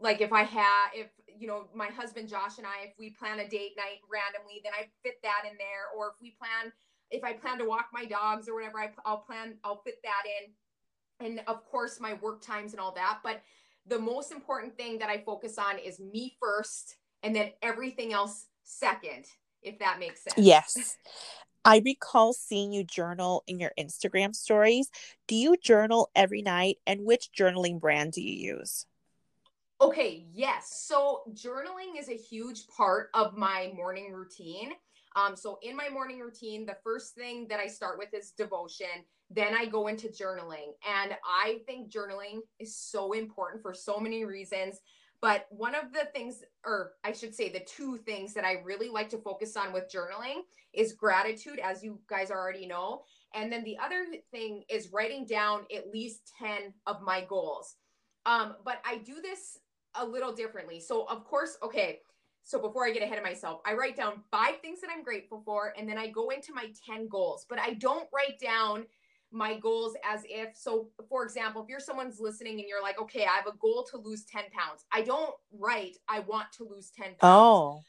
like 0.00 0.20
if 0.20 0.32
I 0.32 0.42
have 0.42 0.90
if 0.94 1.08
you 1.26 1.46
know 1.46 1.66
my 1.74 1.86
husband 1.86 2.28
Josh 2.28 2.58
and 2.58 2.66
I 2.66 2.86
if 2.86 2.92
we 2.98 3.10
plan 3.10 3.40
a 3.40 3.48
date 3.48 3.72
night 3.76 4.00
randomly 4.10 4.60
then 4.62 4.72
I 4.78 4.88
fit 5.02 5.16
that 5.22 5.42
in 5.50 5.56
there. 5.58 5.96
Or 5.96 6.08
if 6.08 6.14
we 6.20 6.36
plan 6.38 6.72
if 7.10 7.24
I 7.24 7.32
plan 7.32 7.58
to 7.58 7.64
walk 7.64 7.86
my 7.92 8.04
dogs 8.04 8.48
or 8.48 8.54
whatever 8.54 8.80
I, 8.80 8.90
I'll 9.04 9.18
plan 9.18 9.54
I'll 9.64 9.82
fit 9.82 9.96
that 10.04 10.22
in. 10.40 11.26
And 11.26 11.40
of 11.46 11.64
course 11.64 12.00
my 12.00 12.14
work 12.14 12.42
times 12.42 12.72
and 12.72 12.80
all 12.80 12.94
that. 12.94 13.20
But 13.22 13.42
the 13.86 13.98
most 13.98 14.30
important 14.32 14.76
thing 14.76 14.98
that 14.98 15.10
I 15.10 15.18
focus 15.18 15.58
on 15.58 15.78
is 15.78 15.98
me 15.98 16.36
first 16.40 16.96
and 17.22 17.34
then 17.34 17.50
everything 17.62 18.12
else 18.12 18.46
second 18.62 19.26
if 19.62 19.78
that 19.78 19.98
makes 19.98 20.22
sense. 20.24 20.38
Yes 20.38 20.96
I 21.64 21.82
recall 21.84 22.32
seeing 22.32 22.72
you 22.72 22.84
journal 22.84 23.44
in 23.46 23.60
your 23.60 23.72
Instagram 23.78 24.34
stories. 24.34 24.90
Do 25.28 25.34
you 25.34 25.56
journal 25.56 26.10
every 26.14 26.42
night 26.42 26.78
and 26.86 27.04
which 27.04 27.30
journaling 27.36 27.80
brand 27.80 28.12
do 28.12 28.22
you 28.22 28.56
use? 28.56 28.86
Okay, 29.80 30.26
yes. 30.32 30.84
So 30.86 31.22
journaling 31.32 31.98
is 31.98 32.08
a 32.08 32.16
huge 32.16 32.66
part 32.68 33.10
of 33.14 33.36
my 33.36 33.72
morning 33.74 34.12
routine. 34.12 34.72
Um, 35.16 35.36
so 35.36 35.58
in 35.62 35.76
my 35.76 35.88
morning 35.88 36.20
routine, 36.20 36.64
the 36.64 36.76
first 36.84 37.14
thing 37.14 37.46
that 37.48 37.60
I 37.60 37.66
start 37.66 37.98
with 37.98 38.14
is 38.14 38.30
devotion. 38.30 38.86
Then 39.30 39.54
I 39.54 39.66
go 39.66 39.88
into 39.88 40.08
journaling. 40.08 40.72
And 40.88 41.16
I 41.24 41.60
think 41.66 41.92
journaling 41.92 42.40
is 42.58 42.76
so 42.76 43.12
important 43.12 43.62
for 43.62 43.74
so 43.74 43.98
many 43.98 44.24
reasons. 44.24 44.80
But 45.22 45.46
one 45.50 45.76
of 45.76 45.92
the 45.92 46.08
things, 46.12 46.42
or 46.66 46.94
I 47.04 47.12
should 47.12 47.32
say, 47.32 47.48
the 47.48 47.60
two 47.60 47.96
things 47.98 48.34
that 48.34 48.44
I 48.44 48.54
really 48.64 48.88
like 48.88 49.08
to 49.10 49.18
focus 49.18 49.56
on 49.56 49.72
with 49.72 49.84
journaling 49.88 50.42
is 50.74 50.94
gratitude, 50.94 51.60
as 51.60 51.82
you 51.82 52.00
guys 52.08 52.32
already 52.32 52.66
know. 52.66 53.04
And 53.32 53.50
then 53.50 53.62
the 53.62 53.78
other 53.78 54.04
thing 54.32 54.64
is 54.68 54.92
writing 54.92 55.24
down 55.24 55.60
at 55.74 55.92
least 55.92 56.32
10 56.40 56.74
of 56.88 57.02
my 57.02 57.20
goals. 57.22 57.76
Um, 58.26 58.56
but 58.64 58.80
I 58.84 58.98
do 58.98 59.22
this 59.22 59.58
a 59.94 60.04
little 60.04 60.32
differently. 60.32 60.80
So, 60.80 61.06
of 61.06 61.24
course, 61.24 61.56
okay. 61.62 62.00
So, 62.42 62.58
before 62.58 62.84
I 62.84 62.90
get 62.90 63.04
ahead 63.04 63.18
of 63.18 63.24
myself, 63.24 63.60
I 63.64 63.74
write 63.74 63.96
down 63.96 64.22
five 64.32 64.60
things 64.60 64.80
that 64.80 64.90
I'm 64.92 65.04
grateful 65.04 65.42
for, 65.44 65.72
and 65.78 65.88
then 65.88 65.98
I 65.98 66.08
go 66.08 66.30
into 66.30 66.52
my 66.52 66.66
10 66.84 67.06
goals. 67.06 67.46
But 67.48 67.60
I 67.60 67.74
don't 67.74 68.08
write 68.12 68.40
down 68.40 68.86
my 69.32 69.58
goals 69.58 69.94
as 70.04 70.22
if, 70.28 70.56
so 70.56 70.88
for 71.08 71.24
example, 71.24 71.62
if 71.62 71.68
you're 71.68 71.80
someone's 71.80 72.20
listening 72.20 72.60
and 72.60 72.68
you're 72.68 72.82
like, 72.82 73.00
okay, 73.00 73.24
I 73.24 73.36
have 73.36 73.46
a 73.46 73.56
goal 73.58 73.86
to 73.90 73.96
lose 73.96 74.24
10 74.24 74.44
pounds, 74.52 74.84
I 74.92 75.02
don't 75.02 75.34
write, 75.52 75.96
I 76.08 76.20
want 76.20 76.52
to 76.58 76.64
lose 76.68 76.90
10 76.96 77.06
pounds. 77.06 77.18
Oh. 77.22 77.82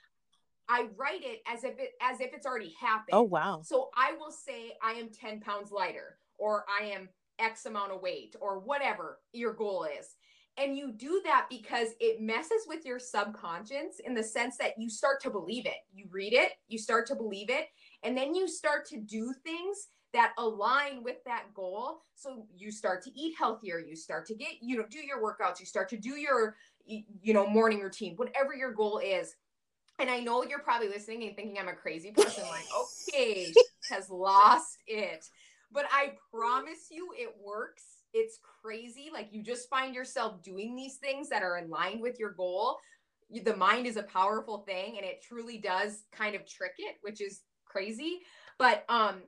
I 0.69 0.88
write 0.95 1.23
it 1.23 1.41
as 1.45 1.65
if 1.65 1.77
it 1.77 1.91
as 2.01 2.21
if 2.21 2.34
it's 2.34 2.45
already 2.45 2.73
happened. 2.79 3.10
Oh 3.12 3.23
wow. 3.23 3.62
So 3.63 3.89
I 3.97 4.13
will 4.13 4.32
say 4.32 4.73
I 4.82 4.93
am 4.93 5.10
10 5.10 5.41
pounds 5.41 5.71
lighter 5.71 6.17
or 6.38 6.63
I 6.82 6.86
am 6.86 7.10
X 7.38 7.65
amount 7.65 7.91
of 7.91 8.01
weight 8.01 8.36
or 8.39 8.60
whatever 8.60 9.19
your 9.34 9.53
goal 9.53 9.86
is. 9.99 10.15
And 10.58 10.77
you 10.77 10.91
do 10.91 11.21
that 11.25 11.47
because 11.49 11.89
it 11.99 12.21
messes 12.21 12.65
with 12.67 12.86
your 12.86 12.99
subconscious 12.99 13.99
in 14.06 14.13
the 14.13 14.23
sense 14.23 14.56
that 14.58 14.73
you 14.77 14.89
start 14.89 15.19
to 15.23 15.32
believe 15.32 15.65
it. 15.65 15.77
You 15.91 16.06
read 16.12 16.34
it, 16.34 16.51
you 16.67 16.77
start 16.77 17.08
to 17.08 17.15
believe 17.15 17.49
it, 17.49 17.67
and 18.03 18.15
then 18.15 18.36
you 18.36 18.47
start 18.47 18.86
to 18.89 18.99
do 18.99 19.34
things 19.43 19.88
that 20.13 20.34
align 20.38 21.04
with 21.04 21.17
that 21.26 21.54
goal. 21.54 22.02
So 22.15 22.45
you 22.56 22.71
start 22.71 23.04
to 23.04 23.19
eat 23.19 23.36
healthier, 23.38 23.80
you 23.80 23.95
start 23.95 24.26
to 24.28 24.36
get, 24.36 24.52
you 24.62 24.78
know, 24.78 24.86
do 24.89 24.99
your 24.99 25.21
workouts, 25.21 25.60
you 25.60 25.65
start 25.65 25.89
to 25.89 25.97
do 25.97 26.15
your, 26.15 26.56
you 26.86 27.34
know, 27.34 27.47
morning 27.47 27.80
routine, 27.80 28.15
whatever 28.15 28.54
your 28.54 28.71
goal 28.71 28.99
is. 29.04 29.36
And 29.99 30.10
I 30.10 30.19
know 30.19 30.43
you're 30.43 30.60
probably 30.60 30.89
listening 30.89 31.23
and 31.23 31.36
thinking 31.36 31.58
I'm 31.60 31.67
a 31.67 31.73
crazy 31.73 32.12
person, 32.12 32.43
like, 32.49 32.65
okay, 33.10 33.54
has 33.89 34.10
lost 34.10 34.78
it. 34.88 35.26
But 35.71 35.86
I 35.91 36.13
promise 36.32 36.89
you 36.91 37.13
it 37.17 37.34
works 37.43 37.84
it's 38.13 38.39
crazy. 38.62 39.10
Like 39.12 39.30
you 39.32 39.43
just 39.43 39.69
find 39.69 39.93
yourself 39.93 40.41
doing 40.43 40.76
these 40.76 40.95
things 40.97 41.30
that 41.30 41.43
are 41.43 41.58
in 41.58 41.69
line 41.69 41.99
with 41.99 42.19
your 42.19 42.32
goal. 42.32 42.78
The 43.43 43.56
mind 43.56 43.88
is 43.88 43.97
a 43.97 44.04
powerful 44.04 44.60
thing 44.60 44.97
and 44.97 45.06
it 45.06 45.23
truly 45.28 45.58
does 45.58 46.04
kind 46.12 46.36
of 46.36 46.45
trick 46.45 46.73
it, 46.78 46.97
which 47.02 47.19
is 47.21 47.41
crazy. 47.65 48.19
But 48.60 48.86
um 48.88 49.23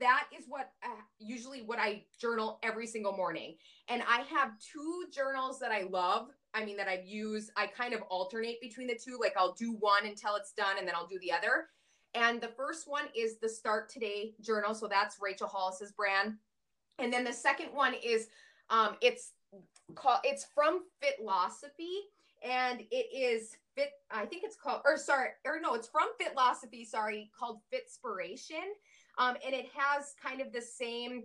that 0.00 0.24
is 0.36 0.44
what 0.48 0.72
uh, 0.84 0.88
usually 1.18 1.62
what 1.62 1.78
I 1.78 2.04
journal 2.20 2.58
every 2.62 2.86
single 2.86 3.16
morning. 3.16 3.56
And 3.88 4.02
I 4.02 4.22
have 4.34 4.52
two 4.58 5.04
journals 5.12 5.58
that 5.60 5.72
I 5.72 5.82
love. 5.82 6.28
I 6.54 6.64
mean, 6.64 6.76
that 6.78 6.88
I've 6.88 7.06
used. 7.06 7.50
I 7.56 7.66
kind 7.66 7.94
of 7.94 8.02
alternate 8.02 8.60
between 8.60 8.86
the 8.86 8.94
two. 8.94 9.18
Like 9.20 9.34
I'll 9.36 9.54
do 9.54 9.72
one 9.72 10.06
until 10.06 10.36
it's 10.36 10.52
done 10.52 10.78
and 10.78 10.86
then 10.86 10.94
I'll 10.94 11.06
do 11.06 11.18
the 11.20 11.32
other. 11.32 11.66
And 12.14 12.40
the 12.40 12.48
first 12.48 12.88
one 12.88 13.04
is 13.14 13.38
the 13.38 13.48
Start 13.48 13.90
Today 13.90 14.34
journal. 14.40 14.74
So 14.74 14.88
that's 14.88 15.18
Rachel 15.20 15.48
Hollis's 15.48 15.92
brand. 15.92 16.34
And 16.98 17.12
then 17.12 17.24
the 17.24 17.32
second 17.32 17.68
one 17.72 17.94
is 18.02 18.28
um, 18.70 18.96
it's 19.00 19.32
called 19.94 20.20
it's 20.24 20.46
from 20.54 20.82
Fitlosophy 21.02 22.00
and 22.42 22.82
it 22.90 23.06
is 23.14 23.56
fit 23.74 23.90
I 24.10 24.26
think 24.26 24.44
it's 24.44 24.56
called 24.56 24.82
or 24.84 24.96
sorry 24.96 25.30
or 25.44 25.60
no 25.60 25.74
it's 25.74 25.88
from 25.88 26.08
Fitlosophy 26.20 26.86
sorry 26.86 27.30
called 27.38 27.58
Fitspiration 27.72 28.66
um, 29.18 29.36
and 29.44 29.54
it 29.54 29.66
has 29.74 30.14
kind 30.22 30.40
of 30.40 30.52
the 30.52 30.62
same 30.62 31.24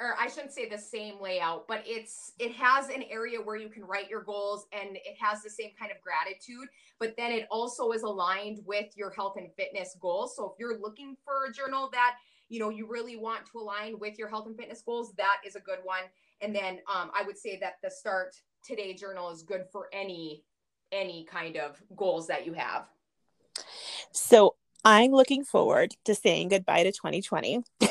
or 0.00 0.16
I 0.18 0.26
shouldn't 0.28 0.52
say 0.52 0.68
the 0.68 0.78
same 0.78 1.20
layout, 1.20 1.68
but 1.68 1.82
it's 1.86 2.32
it 2.38 2.52
has 2.52 2.88
an 2.88 3.04
area 3.10 3.38
where 3.38 3.56
you 3.56 3.68
can 3.68 3.84
write 3.84 4.08
your 4.08 4.22
goals 4.22 4.66
and 4.72 4.96
it 4.96 5.16
has 5.20 5.42
the 5.42 5.50
same 5.50 5.70
kind 5.78 5.92
of 5.92 5.98
gratitude, 6.00 6.66
but 6.98 7.14
then 7.16 7.30
it 7.30 7.46
also 7.50 7.92
is 7.92 8.02
aligned 8.02 8.60
with 8.64 8.86
your 8.96 9.10
health 9.10 9.34
and 9.36 9.48
fitness 9.54 9.96
goals. 10.00 10.34
So 10.34 10.46
if 10.46 10.52
you're 10.58 10.78
looking 10.80 11.16
for 11.24 11.46
a 11.46 11.52
journal 11.52 11.90
that 11.92 12.16
you 12.52 12.58
know 12.58 12.68
you 12.68 12.86
really 12.86 13.16
want 13.16 13.46
to 13.50 13.58
align 13.58 13.98
with 13.98 14.18
your 14.18 14.28
health 14.28 14.46
and 14.46 14.56
fitness 14.56 14.82
goals 14.82 15.14
that 15.16 15.38
is 15.44 15.56
a 15.56 15.60
good 15.60 15.78
one 15.84 16.02
and 16.42 16.54
then 16.54 16.78
um, 16.94 17.10
i 17.18 17.22
would 17.26 17.38
say 17.38 17.58
that 17.58 17.74
the 17.82 17.90
start 17.90 18.34
today 18.62 18.92
journal 18.92 19.30
is 19.30 19.42
good 19.42 19.64
for 19.72 19.88
any 19.92 20.44
any 20.92 21.24
kind 21.24 21.56
of 21.56 21.82
goals 21.96 22.26
that 22.26 22.44
you 22.44 22.52
have 22.52 22.86
so 24.12 24.54
i'm 24.84 25.10
looking 25.10 25.44
forward 25.44 25.94
to 26.04 26.14
saying 26.14 26.48
goodbye 26.48 26.82
to 26.82 26.92
2020 26.92 27.62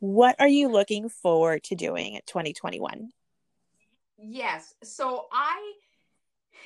what 0.00 0.36
are 0.38 0.48
you 0.48 0.68
looking 0.68 1.08
forward 1.08 1.62
to 1.62 1.74
doing 1.74 2.16
at 2.16 2.26
2021 2.26 3.10
yes 4.18 4.74
so 4.82 5.26
i 5.32 5.72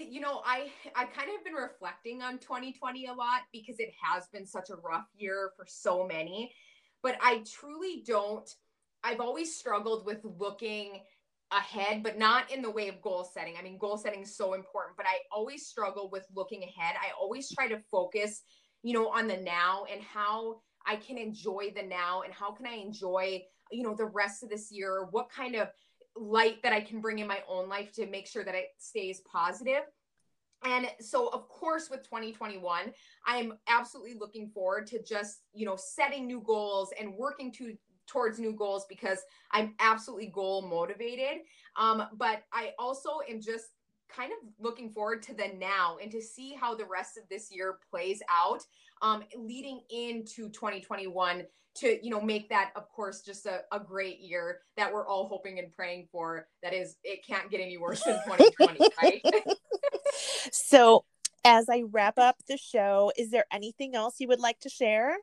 you 0.09 0.21
know, 0.21 0.41
I 0.45 0.71
I 0.95 1.05
kind 1.05 1.31
of 1.37 1.45
been 1.45 1.55
reflecting 1.55 2.23
on 2.23 2.39
2020 2.39 3.07
a 3.07 3.13
lot 3.13 3.43
because 3.53 3.81
it 3.81 3.93
has 4.01 4.27
been 4.29 4.47
such 4.47 4.71
a 4.71 4.77
rough 4.77 5.09
year 5.17 5.51
for 5.57 5.65
so 5.69 6.07
many. 6.07 6.53
But 7.03 7.17
I 7.21 7.43
truly 7.51 8.03
don't 8.07 8.49
I've 9.03 9.21
always 9.21 9.57
struggled 9.57 10.05
with 10.05 10.21
looking 10.39 11.01
ahead, 11.53 12.03
but 12.03 12.19
not 12.19 12.51
in 12.53 12.63
the 12.63 12.71
way 12.71 12.89
of 12.89 13.01
goal 13.03 13.25
setting. 13.25 13.55
I 13.59 13.63
mean, 13.63 13.79
goal 13.79 13.97
setting 13.97 14.23
is 14.23 14.37
so 14.37 14.55
important, 14.55 14.97
but 14.97 15.07
I 15.07 15.19
always 15.33 15.67
struggle 15.67 16.09
with 16.11 16.27
looking 16.35 16.63
ahead. 16.63 16.97
I 17.01 17.11
always 17.21 17.51
try 17.53 17.69
to 17.69 17.81
focus, 17.91 18.43
you 18.83 18.93
know, 18.93 19.09
on 19.09 19.27
the 19.27 19.37
now 19.37 19.85
and 19.93 20.03
how 20.03 20.61
I 20.87 20.97
can 20.97 21.19
enjoy 21.19 21.73
the 21.75 21.83
now 21.83 22.23
and 22.23 22.33
how 22.33 22.53
can 22.53 22.67
I 22.67 22.75
enjoy, 22.75 23.43
you 23.71 23.83
know, 23.83 23.95
the 23.95 24.07
rest 24.07 24.43
of 24.43 24.49
this 24.49 24.71
year? 24.71 25.09
What 25.11 25.31
kind 25.31 25.57
of 25.57 25.69
light 26.17 26.63
that 26.63 26.73
I 26.73 26.81
can 26.81 27.01
bring 27.01 27.19
in 27.19 27.27
my 27.27 27.43
own 27.49 27.69
life 27.69 27.93
to 27.93 28.07
make 28.07 28.27
sure 28.27 28.45
that 28.45 28.55
it 28.55 28.69
stays 28.79 29.21
positive. 29.21 29.83
And 30.63 30.87
so, 31.01 31.29
of 31.29 31.49
course, 31.49 31.89
with 31.89 32.03
2021, 32.03 32.93
I'm 33.27 33.55
absolutely 33.67 34.15
looking 34.19 34.51
forward 34.51 34.87
to 34.89 35.03
just, 35.03 35.41
you 35.55 35.65
know, 35.65 35.77
setting 35.77 36.27
new 36.27 36.43
goals 36.43 36.93
and 37.01 37.15
working 37.15 37.51
to 37.53 37.75
towards 38.11 38.39
new 38.39 38.53
goals 38.53 38.87
because 38.89 39.19
I'm 39.53 39.75
absolutely 39.79 40.29
goal 40.29 40.63
motivated. 40.63 41.43
Um, 41.77 42.05
but 42.15 42.43
I 42.53 42.73
also 42.79 43.21
am 43.29 43.41
just 43.41 43.67
kind 44.09 44.33
of 44.33 44.39
looking 44.59 44.91
forward 44.91 45.23
to 45.23 45.35
the 45.35 45.53
now 45.57 45.99
and 46.03 46.11
to 46.11 46.21
see 46.21 46.55
how 46.55 46.75
the 46.75 46.85
rest 46.85 47.17
of 47.17 47.25
this 47.31 47.51
year 47.53 47.79
plays 47.91 48.21
out 48.29 48.63
um, 49.03 49.23
leading 49.37 49.81
into 49.91 50.49
2021 50.51 51.45
to 51.73 52.05
you 52.05 52.11
know 52.11 52.21
make 52.21 52.49
that 52.49 52.73
of 52.75 52.89
course 52.89 53.23
just 53.23 53.47
a, 53.47 53.61
a 53.71 53.79
great 53.79 54.19
year 54.19 54.59
that 54.77 54.93
we're 54.93 55.07
all 55.07 55.29
hoping 55.29 55.61
and 55.61 55.73
praying 55.73 56.09
for. 56.11 56.49
That 56.65 56.75
is 56.75 56.97
it 57.05 57.25
can't 57.25 57.49
get 57.49 57.61
any 57.61 57.79
worse 57.79 58.03
than 58.03 58.17
2020 58.27 58.81
right? 59.03 59.23
So 60.51 61.05
as 61.45 61.71
i 61.71 61.83
wrap 61.91 62.19
up 62.19 62.37
the 62.49 62.59
show 62.59 63.11
is 63.17 63.31
there 63.31 63.47
anything 63.51 63.95
else 63.95 64.17
you 64.19 64.29
would 64.29 64.41
like 64.41 64.59
to 64.61 64.69
share 64.69 65.17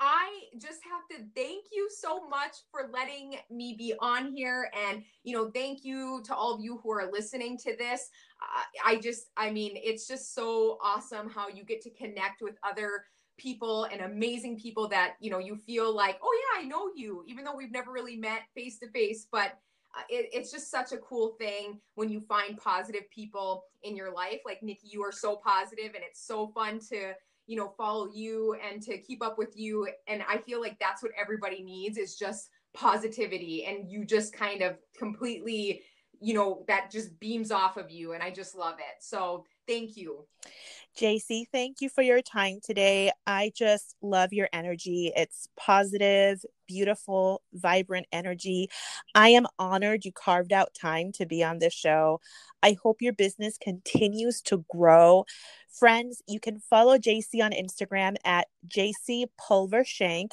I 0.00 0.44
just 0.60 0.80
have 0.84 1.06
to 1.10 1.24
thank 1.34 1.66
you 1.72 1.88
so 1.90 2.28
much 2.28 2.56
for 2.70 2.90
letting 2.92 3.36
me 3.50 3.74
be 3.78 3.94
on 4.00 4.32
here. 4.32 4.70
And, 4.88 5.02
you 5.22 5.34
know, 5.36 5.50
thank 5.50 5.84
you 5.84 6.20
to 6.26 6.34
all 6.34 6.54
of 6.54 6.60
you 6.60 6.78
who 6.82 6.90
are 6.90 7.10
listening 7.10 7.56
to 7.58 7.76
this. 7.76 8.10
Uh, 8.40 8.62
I 8.84 8.96
just, 8.96 9.28
I 9.36 9.50
mean, 9.50 9.72
it's 9.76 10.06
just 10.08 10.34
so 10.34 10.78
awesome 10.82 11.30
how 11.30 11.48
you 11.48 11.64
get 11.64 11.80
to 11.82 11.90
connect 11.90 12.42
with 12.42 12.56
other 12.62 13.04
people 13.36 13.84
and 13.84 14.00
amazing 14.02 14.58
people 14.58 14.88
that, 14.88 15.14
you 15.20 15.30
know, 15.30 15.38
you 15.38 15.56
feel 15.56 15.94
like, 15.94 16.18
oh, 16.22 16.40
yeah, 16.42 16.64
I 16.64 16.68
know 16.68 16.90
you, 16.94 17.24
even 17.26 17.44
though 17.44 17.56
we've 17.56 17.72
never 17.72 17.92
really 17.92 18.16
met 18.16 18.42
face 18.54 18.78
to 18.80 18.88
face. 18.90 19.26
But 19.30 19.58
uh, 19.96 20.02
it, 20.08 20.28
it's 20.32 20.50
just 20.50 20.70
such 20.70 20.92
a 20.92 20.98
cool 20.98 21.36
thing 21.38 21.80
when 21.94 22.08
you 22.08 22.20
find 22.20 22.58
positive 22.58 23.08
people 23.10 23.64
in 23.84 23.96
your 23.96 24.12
life. 24.12 24.40
Like, 24.44 24.62
Nikki, 24.62 24.88
you 24.90 25.02
are 25.02 25.12
so 25.12 25.36
positive, 25.36 25.94
and 25.94 26.02
it's 26.04 26.24
so 26.26 26.48
fun 26.48 26.80
to, 26.90 27.14
you 27.46 27.56
know 27.56 27.72
follow 27.76 28.08
you 28.12 28.56
and 28.70 28.82
to 28.82 28.98
keep 28.98 29.22
up 29.22 29.38
with 29.38 29.56
you 29.56 29.88
and 30.06 30.22
i 30.28 30.38
feel 30.38 30.60
like 30.60 30.78
that's 30.78 31.02
what 31.02 31.12
everybody 31.20 31.62
needs 31.62 31.98
is 31.98 32.16
just 32.16 32.50
positivity 32.72 33.64
and 33.64 33.88
you 33.88 34.04
just 34.04 34.32
kind 34.32 34.62
of 34.62 34.76
completely 34.96 35.82
you 36.20 36.34
know 36.34 36.64
that 36.66 36.90
just 36.90 37.18
beams 37.20 37.50
off 37.50 37.76
of 37.76 37.90
you 37.90 38.12
and 38.12 38.22
i 38.22 38.30
just 38.30 38.54
love 38.54 38.76
it 38.78 39.02
so 39.02 39.44
thank 39.66 39.96
you 39.96 40.24
Jacey, 40.96 41.48
thank 41.50 41.80
you 41.80 41.88
for 41.88 42.02
your 42.02 42.22
time 42.22 42.60
today. 42.62 43.10
I 43.26 43.50
just 43.52 43.96
love 44.00 44.32
your 44.32 44.48
energy. 44.52 45.12
It's 45.16 45.48
positive, 45.56 46.44
beautiful, 46.68 47.42
vibrant 47.52 48.06
energy. 48.12 48.70
I 49.12 49.30
am 49.30 49.46
honored 49.58 50.04
you 50.04 50.12
carved 50.12 50.52
out 50.52 50.72
time 50.72 51.10
to 51.12 51.26
be 51.26 51.42
on 51.42 51.58
this 51.58 51.74
show. 51.74 52.20
I 52.62 52.76
hope 52.80 53.02
your 53.02 53.12
business 53.12 53.58
continues 53.58 54.40
to 54.42 54.64
grow. 54.70 55.24
Friends, 55.78 56.22
you 56.28 56.38
can 56.38 56.60
follow 56.60 56.98
Jacey 56.98 57.42
on 57.42 57.50
Instagram 57.50 58.14
at 58.24 58.46
Jacey 58.66 59.26
Pulver 59.36 59.82
Schank, 59.82 60.30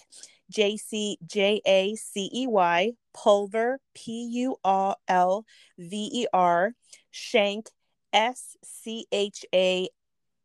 J 0.51 0.77
C 0.77 1.17
J 1.25 1.61
A 1.65 1.95
C 1.95 2.29
E 2.31 2.47
Y, 2.47 2.91
Pulver, 3.13 3.79
P 3.95 4.27
U 4.33 4.55
R 4.63 4.95
L 5.07 5.45
V 5.79 6.09
E 6.13 6.27
R, 6.31 6.73
Schank, 7.11 7.67
S 8.13 8.55
C 8.63 9.07
H 9.11 9.43
A 9.53 9.89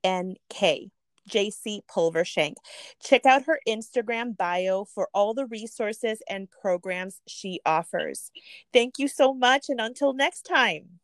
N 0.02 0.36
K. 0.48 0.90
Jacey 1.28 1.82
Pulverschank. 1.90 2.54
Check 3.02 3.26
out 3.26 3.46
her 3.46 3.58
Instagram 3.68 4.36
bio 4.36 4.84
for 4.84 5.08
all 5.12 5.34
the 5.34 5.46
resources 5.46 6.22
and 6.28 6.48
programs 6.48 7.20
she 7.26 7.60
offers. 7.66 8.30
Thank 8.72 8.98
you 8.98 9.08
so 9.08 9.34
much, 9.34 9.66
and 9.68 9.80
until 9.80 10.12
next 10.12 10.42
time. 10.42 11.00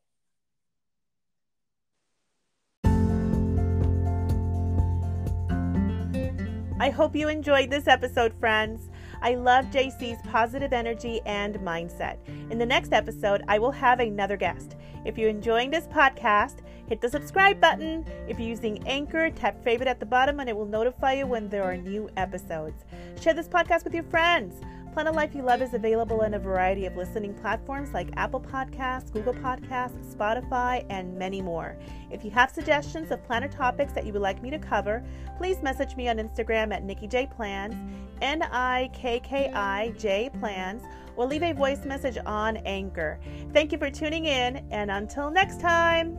I 6.82 6.90
hope 6.90 7.14
you 7.14 7.28
enjoyed 7.28 7.70
this 7.70 7.86
episode, 7.86 8.34
friends. 8.40 8.90
I 9.22 9.36
love 9.36 9.70
Jacey's 9.70 10.18
positive 10.24 10.72
energy 10.72 11.20
and 11.26 11.54
mindset. 11.60 12.16
In 12.50 12.58
the 12.58 12.66
next 12.66 12.92
episode, 12.92 13.44
I 13.46 13.60
will 13.60 13.70
have 13.70 14.00
another 14.00 14.36
guest. 14.36 14.74
If 15.04 15.16
you're 15.16 15.30
enjoying 15.30 15.70
this 15.70 15.86
podcast, 15.86 16.56
hit 16.88 17.00
the 17.00 17.08
subscribe 17.08 17.60
button. 17.60 18.04
If 18.26 18.40
you're 18.40 18.48
using 18.48 18.84
Anchor, 18.84 19.30
tap 19.30 19.62
favorite 19.62 19.88
at 19.88 20.00
the 20.00 20.06
bottom 20.06 20.40
and 20.40 20.48
it 20.48 20.56
will 20.56 20.66
notify 20.66 21.12
you 21.12 21.26
when 21.28 21.48
there 21.48 21.62
are 21.62 21.76
new 21.76 22.10
episodes. 22.16 22.82
Share 23.20 23.32
this 23.32 23.46
podcast 23.46 23.84
with 23.84 23.94
your 23.94 24.02
friends. 24.02 24.60
Plan 24.92 25.06
a 25.06 25.12
Life 25.12 25.34
You 25.34 25.40
Love 25.42 25.62
is 25.62 25.72
available 25.72 26.20
in 26.20 26.34
a 26.34 26.38
variety 26.38 26.84
of 26.84 26.98
listening 26.98 27.32
platforms 27.32 27.94
like 27.94 28.10
Apple 28.18 28.42
Podcasts, 28.42 29.10
Google 29.10 29.32
Podcasts, 29.32 30.14
Spotify, 30.14 30.84
and 30.90 31.16
many 31.16 31.40
more. 31.40 31.78
If 32.10 32.26
you 32.26 32.30
have 32.32 32.50
suggestions 32.50 33.10
of 33.10 33.24
planner 33.24 33.48
topics 33.48 33.94
that 33.94 34.04
you 34.04 34.12
would 34.12 34.20
like 34.20 34.42
me 34.42 34.50
to 34.50 34.58
cover, 34.58 35.02
please 35.38 35.62
message 35.62 35.96
me 35.96 36.10
on 36.10 36.18
Instagram 36.18 36.74
at 36.74 36.84
Nikki 36.84 37.06
J 37.08 37.26
Plans, 37.26 37.74
N 38.20 38.42
I 38.42 38.90
K 38.92 39.18
K 39.20 39.50
I 39.54 39.94
J 39.96 40.28
Plans, 40.38 40.82
or 41.16 41.24
leave 41.24 41.42
a 41.42 41.54
voice 41.54 41.86
message 41.86 42.18
on 42.26 42.58
Anchor. 42.58 43.18
Thank 43.54 43.72
you 43.72 43.78
for 43.78 43.90
tuning 43.90 44.26
in, 44.26 44.62
and 44.70 44.90
until 44.90 45.30
next 45.30 45.58
time. 45.58 46.18